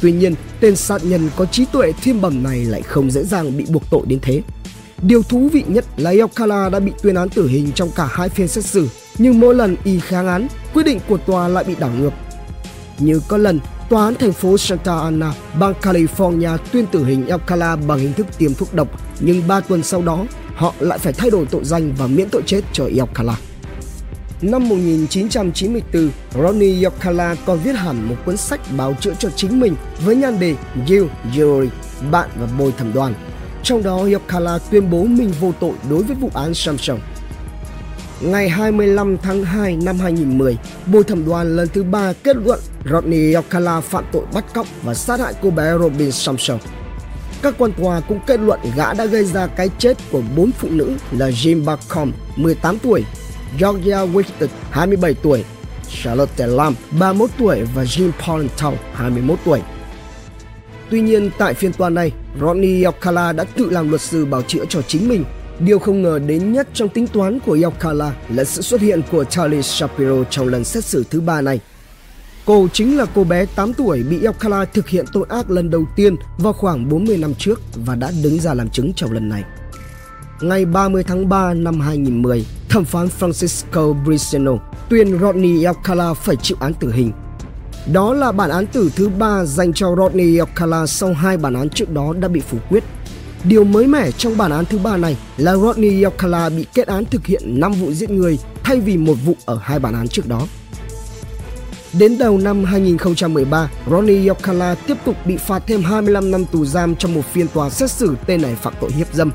Tuy 0.00 0.12
nhiên, 0.12 0.34
tên 0.60 0.76
sát 0.76 1.04
nhân 1.04 1.30
có 1.36 1.46
trí 1.46 1.64
tuệ 1.64 1.92
thiên 2.02 2.20
bẩm 2.20 2.42
này 2.42 2.64
lại 2.64 2.82
không 2.82 3.10
dễ 3.10 3.24
dàng 3.24 3.56
bị 3.56 3.64
buộc 3.72 3.82
tội 3.90 4.02
đến 4.06 4.18
thế. 4.22 4.42
Điều 5.02 5.22
thú 5.22 5.48
vị 5.52 5.64
nhất 5.66 5.84
là 5.96 6.10
Alcala 6.10 6.68
đã 6.68 6.80
bị 6.80 6.92
tuyên 7.02 7.14
án 7.14 7.28
tử 7.28 7.48
hình 7.48 7.72
trong 7.74 7.90
cả 7.96 8.08
hai 8.12 8.28
phiên 8.28 8.48
xét 8.48 8.64
xử, 8.64 8.88
nhưng 9.18 9.40
mỗi 9.40 9.54
lần 9.54 9.76
y 9.84 10.00
kháng 10.00 10.26
án, 10.26 10.48
quyết 10.74 10.82
định 10.82 11.00
của 11.08 11.16
tòa 11.16 11.48
lại 11.48 11.64
bị 11.64 11.74
đảo 11.78 11.90
ngược. 12.00 12.12
Như 12.98 13.20
có 13.28 13.36
lần 13.36 13.60
Tòa 13.92 14.04
án 14.04 14.14
thành 14.14 14.32
phố 14.32 14.58
Santa 14.58 14.98
Ana, 14.98 15.32
bang 15.60 15.74
California 15.82 16.58
tuyên 16.72 16.86
tử 16.86 17.04
hình 17.04 17.26
Alcala 17.28 17.76
bằng 17.76 17.98
hình 17.98 18.12
thức 18.12 18.26
tiêm 18.38 18.54
thuốc 18.54 18.74
độc, 18.74 18.88
nhưng 19.20 19.48
3 19.48 19.60
tuần 19.60 19.82
sau 19.82 20.02
đó, 20.02 20.24
họ 20.54 20.74
lại 20.78 20.98
phải 20.98 21.12
thay 21.12 21.30
đổi 21.30 21.46
tội 21.46 21.64
danh 21.64 21.92
và 21.98 22.06
miễn 22.06 22.28
tội 22.28 22.42
chết 22.46 22.60
cho 22.72 22.84
Alcala. 22.84 23.36
Năm 24.42 24.68
1994, 24.68 26.10
Ronnie 26.42 26.84
Alcala 26.84 27.36
còn 27.46 27.58
viết 27.58 27.72
hẳn 27.72 28.08
một 28.08 28.16
cuốn 28.26 28.36
sách 28.36 28.60
báo 28.76 28.94
chữa 29.00 29.14
cho 29.18 29.30
chính 29.36 29.60
mình 29.60 29.74
với 30.04 30.16
nhan 30.16 30.40
đề 30.40 30.54
You, 30.76 31.06
Jury, 31.34 31.68
Bạn 32.10 32.28
và 32.40 32.46
Bồi 32.58 32.72
Thẩm 32.78 32.92
đoàn. 32.92 33.14
Trong 33.62 33.82
đó, 33.82 33.98
Alcala 34.04 34.58
tuyên 34.58 34.90
bố 34.90 35.04
mình 35.04 35.32
vô 35.40 35.52
tội 35.60 35.72
đối 35.90 36.02
với 36.02 36.16
vụ 36.16 36.30
án 36.34 36.54
Samsung. 36.54 37.00
Ngày 38.22 38.48
25 38.48 39.18
tháng 39.18 39.44
2 39.44 39.76
năm 39.76 39.98
2010, 39.98 40.56
bồi 40.86 41.04
thẩm 41.04 41.24
đoàn 41.26 41.56
lần 41.56 41.68
thứ 41.68 41.82
ba 41.82 42.12
kết 42.12 42.36
luận 42.36 42.60
Rodney 42.90 43.32
Alcala 43.32 43.80
phạm 43.80 44.04
tội 44.12 44.22
bắt 44.34 44.44
cóc 44.54 44.66
và 44.82 44.94
sát 44.94 45.20
hại 45.20 45.34
cô 45.42 45.50
bé 45.50 45.78
Robin 45.78 46.12
Sampson. 46.12 46.58
Các 47.42 47.54
quan 47.58 47.72
tòa 47.72 48.00
cũng 48.00 48.20
kết 48.26 48.40
luận 48.40 48.60
gã 48.76 48.94
đã 48.94 49.04
gây 49.04 49.24
ra 49.24 49.46
cái 49.46 49.68
chết 49.78 49.96
của 50.12 50.22
bốn 50.36 50.50
phụ 50.52 50.68
nữ 50.70 50.92
là 51.10 51.30
Jim 51.30 51.64
Barcom, 51.64 52.12
18 52.36 52.78
tuổi, 52.78 53.04
Georgia 53.58 54.06
Winston, 54.06 54.48
27 54.70 55.14
tuổi, 55.14 55.44
Charlotte 56.02 56.46
Lam 56.46 56.74
31 57.00 57.30
tuổi 57.38 57.62
và 57.74 57.84
Jim 57.84 58.10
Parental, 58.26 58.74
21 58.94 59.38
tuổi. 59.44 59.60
Tuy 60.90 61.00
nhiên, 61.00 61.30
tại 61.38 61.54
phiên 61.54 61.72
tòa 61.72 61.90
này, 61.90 62.12
Rodney 62.40 62.82
Alcala 62.82 63.32
đã 63.32 63.44
tự 63.44 63.70
làm 63.70 63.88
luật 63.88 64.00
sư 64.00 64.24
bảo 64.24 64.42
chữa 64.42 64.64
cho 64.68 64.82
chính 64.82 65.08
mình 65.08 65.24
Điều 65.64 65.78
không 65.78 66.02
ngờ 66.02 66.18
đến 66.18 66.52
nhất 66.52 66.68
trong 66.74 66.88
tính 66.88 67.06
toán 67.06 67.38
của 67.40 67.58
Yokala 67.62 68.12
là 68.28 68.44
sự 68.44 68.62
xuất 68.62 68.80
hiện 68.80 69.02
của 69.10 69.24
Charlie 69.24 69.62
Shapiro 69.62 70.24
trong 70.30 70.48
lần 70.48 70.64
xét 70.64 70.84
xử 70.84 71.04
thứ 71.10 71.20
ba 71.20 71.40
này. 71.40 71.60
Cô 72.44 72.68
chính 72.72 72.96
là 72.96 73.06
cô 73.14 73.24
bé 73.24 73.46
8 73.46 73.74
tuổi 73.74 74.02
bị 74.02 74.24
Yokala 74.24 74.64
thực 74.64 74.88
hiện 74.88 75.04
tội 75.12 75.26
ác 75.28 75.50
lần 75.50 75.70
đầu 75.70 75.84
tiên 75.96 76.16
vào 76.38 76.52
khoảng 76.52 76.88
40 76.88 77.16
năm 77.16 77.34
trước 77.34 77.60
và 77.74 77.94
đã 77.94 78.12
đứng 78.22 78.40
ra 78.40 78.54
làm 78.54 78.68
chứng 78.68 78.92
trong 78.96 79.12
lần 79.12 79.28
này. 79.28 79.44
Ngày 80.40 80.64
30 80.64 81.04
tháng 81.04 81.28
3 81.28 81.54
năm 81.54 81.80
2010, 81.80 82.46
thẩm 82.68 82.84
phán 82.84 83.08
Francisco 83.20 84.04
Briseno 84.04 84.52
tuyên 84.88 85.18
Rodney 85.18 85.64
Yokala 85.64 86.14
phải 86.14 86.36
chịu 86.36 86.56
án 86.60 86.74
tử 86.74 86.92
hình. 86.92 87.12
Đó 87.92 88.14
là 88.14 88.32
bản 88.32 88.50
án 88.50 88.66
tử 88.66 88.90
thứ 88.96 89.08
ba 89.08 89.44
dành 89.44 89.72
cho 89.72 89.94
Rodney 89.96 90.38
Yokala 90.38 90.86
sau 90.86 91.12
hai 91.12 91.36
bản 91.36 91.54
án 91.54 91.68
trước 91.68 91.90
đó 91.90 92.14
đã 92.20 92.28
bị 92.28 92.40
phủ 92.40 92.58
quyết 92.68 92.84
Điều 93.44 93.64
mới 93.64 93.86
mẻ 93.86 94.10
trong 94.10 94.36
bản 94.36 94.50
án 94.50 94.64
thứ 94.64 94.78
ba 94.78 94.96
này 94.96 95.16
là 95.36 95.56
Rodney 95.56 96.02
Alcala 96.02 96.48
bị 96.48 96.66
kết 96.74 96.86
án 96.86 97.04
thực 97.04 97.26
hiện 97.26 97.60
5 97.60 97.72
vụ 97.72 97.92
giết 97.92 98.10
người 98.10 98.38
thay 98.62 98.80
vì 98.80 98.96
một 98.96 99.14
vụ 99.24 99.36
ở 99.44 99.58
hai 99.62 99.78
bản 99.78 99.94
án 99.94 100.08
trước 100.08 100.28
đó. 100.28 100.46
Đến 101.98 102.18
đầu 102.18 102.38
năm 102.38 102.64
2013, 102.64 103.70
Ronnie 103.90 104.28
Yokala 104.28 104.74
tiếp 104.74 104.96
tục 105.04 105.16
bị 105.24 105.36
phạt 105.36 105.62
thêm 105.66 105.82
25 105.82 106.30
năm 106.30 106.44
tù 106.44 106.64
giam 106.64 106.96
trong 106.96 107.14
một 107.14 107.22
phiên 107.32 107.48
tòa 107.48 107.70
xét 107.70 107.90
xử 107.90 108.16
tên 108.26 108.42
này 108.42 108.54
phạm 108.54 108.74
tội 108.80 108.92
hiếp 108.92 109.14
dâm. 109.14 109.30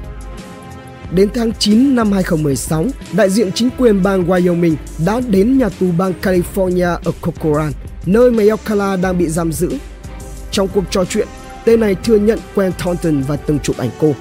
Đến 1.11 1.29
tháng 1.33 1.51
9 1.59 1.95
năm 1.95 2.11
2016, 2.11 2.85
đại 3.13 3.29
diện 3.29 3.51
chính 3.51 3.69
quyền 3.77 4.03
bang 4.03 4.27
Wyoming 4.27 4.75
đã 5.05 5.21
đến 5.27 5.57
nhà 5.57 5.69
tù 5.79 5.87
bang 5.97 6.13
California 6.21 6.97
ở 7.03 7.11
Corcoran, 7.21 7.71
nơi 8.05 8.31
mà 8.31 8.43
Yokala 8.49 8.95
đang 8.95 9.17
bị 9.17 9.27
giam 9.27 9.51
giữ. 9.51 9.69
Trong 10.51 10.67
cuộc 10.67 10.83
trò 10.91 11.05
chuyện, 11.05 11.27
Tên 11.67 11.79
này 11.79 11.95
thừa 12.03 12.15
nhận 12.17 12.39
quen 12.55 12.71
Thornton 12.77 13.21
và 13.21 13.35
từng 13.35 13.59
chụp 13.59 13.77
ảnh 13.77 13.89
cô. 13.99 14.15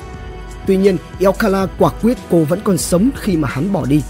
Tuy 0.66 0.76
nhiên, 0.76 0.96
Elkala 1.20 1.66
quả 1.78 1.90
quyết 2.02 2.16
cô 2.30 2.44
vẫn 2.44 2.60
còn 2.64 2.78
sống 2.78 3.10
khi 3.20 3.36
mà 3.36 3.48
hắn 3.48 3.72
bỏ 3.72 3.86
đi. 3.86 4.02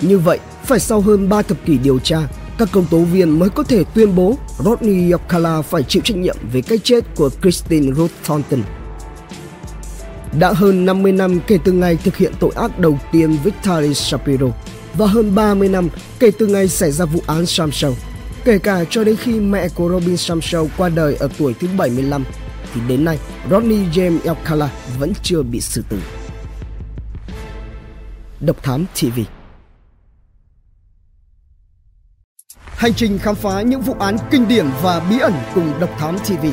Như 0.00 0.18
vậy, 0.18 0.38
phải 0.64 0.80
sau 0.80 1.00
hơn 1.00 1.28
3 1.28 1.42
thập 1.42 1.66
kỷ 1.66 1.78
điều 1.78 1.98
tra, 1.98 2.18
các 2.58 2.68
công 2.72 2.86
tố 2.90 2.98
viên 2.98 3.38
mới 3.38 3.50
có 3.50 3.62
thể 3.62 3.84
tuyên 3.94 4.14
bố 4.14 4.36
Rodney 4.58 5.10
Alcala 5.10 5.62
phải 5.62 5.82
chịu 5.82 6.02
trách 6.04 6.16
nhiệm 6.16 6.36
về 6.52 6.62
cái 6.62 6.78
chết 6.78 7.04
của 7.16 7.30
Christine 7.42 7.92
Ruth 7.92 8.10
Thornton. 8.24 8.62
Đã 10.38 10.52
hơn 10.52 10.86
50 10.86 11.12
năm 11.12 11.40
kể 11.46 11.58
từ 11.64 11.72
ngày 11.72 11.98
thực 12.04 12.16
hiện 12.16 12.32
tội 12.40 12.50
ác 12.56 12.78
đầu 12.78 12.98
tiên 13.12 13.36
với 13.42 13.94
Shapiro 13.94 14.48
và 14.94 15.06
hơn 15.06 15.34
30 15.34 15.68
năm 15.68 15.88
kể 16.18 16.30
từ 16.38 16.46
ngày 16.46 16.68
xảy 16.68 16.90
ra 16.90 17.04
vụ 17.04 17.20
án 17.26 17.46
Samsung, 17.46 17.94
kể 18.44 18.58
cả 18.58 18.84
cho 18.90 19.04
đến 19.04 19.16
khi 19.16 19.40
mẹ 19.40 19.68
của 19.68 19.88
Robin 19.88 20.16
Samsung 20.16 20.68
qua 20.76 20.88
đời 20.88 21.16
ở 21.16 21.28
tuổi 21.38 21.54
thứ 21.60 21.68
75 21.76 22.24
thì 22.74 22.80
đến 22.88 23.04
nay, 23.04 23.18
Rodney 23.50 23.78
James 23.92 24.18
Alcala 24.24 24.70
vẫn 24.98 25.12
chưa 25.22 25.42
bị 25.42 25.60
xử 25.60 25.84
tử. 25.88 25.98
Độc 28.40 28.62
Thám 28.62 28.86
TV 29.00 29.20
Hành 32.82 32.94
trình 32.94 33.18
khám 33.18 33.34
phá 33.34 33.62
những 33.62 33.80
vụ 33.80 33.94
án 33.98 34.16
kinh 34.30 34.48
điển 34.48 34.66
và 34.82 35.00
bí 35.10 35.18
ẩn 35.18 35.32
cùng 35.54 35.80
Độc 35.80 35.90
Thám 35.98 36.18
TV 36.18 36.46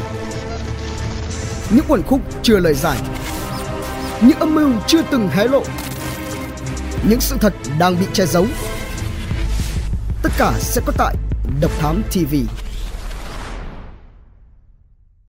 Những 1.69 1.86
quần 1.88 2.03
khúc 2.03 2.21
chưa 2.43 2.60
lời 2.60 2.73
giải. 2.73 2.99
Những 4.21 4.39
âm 4.39 4.55
mưu 4.55 4.71
chưa 4.88 5.01
từng 5.12 5.27
hé 5.27 5.47
lộ. 5.47 5.63
Những 7.10 7.21
sự 7.21 7.38
thật 7.41 7.53
đang 7.79 7.99
bị 7.99 8.05
che 8.13 8.25
giấu. 8.25 8.45
Tất 10.23 10.32
cả 10.38 10.53
sẽ 10.60 10.82
có 10.86 10.93
tại 10.97 11.15
Độc 11.62 11.71
Thám 11.79 12.03
TV 12.12 12.36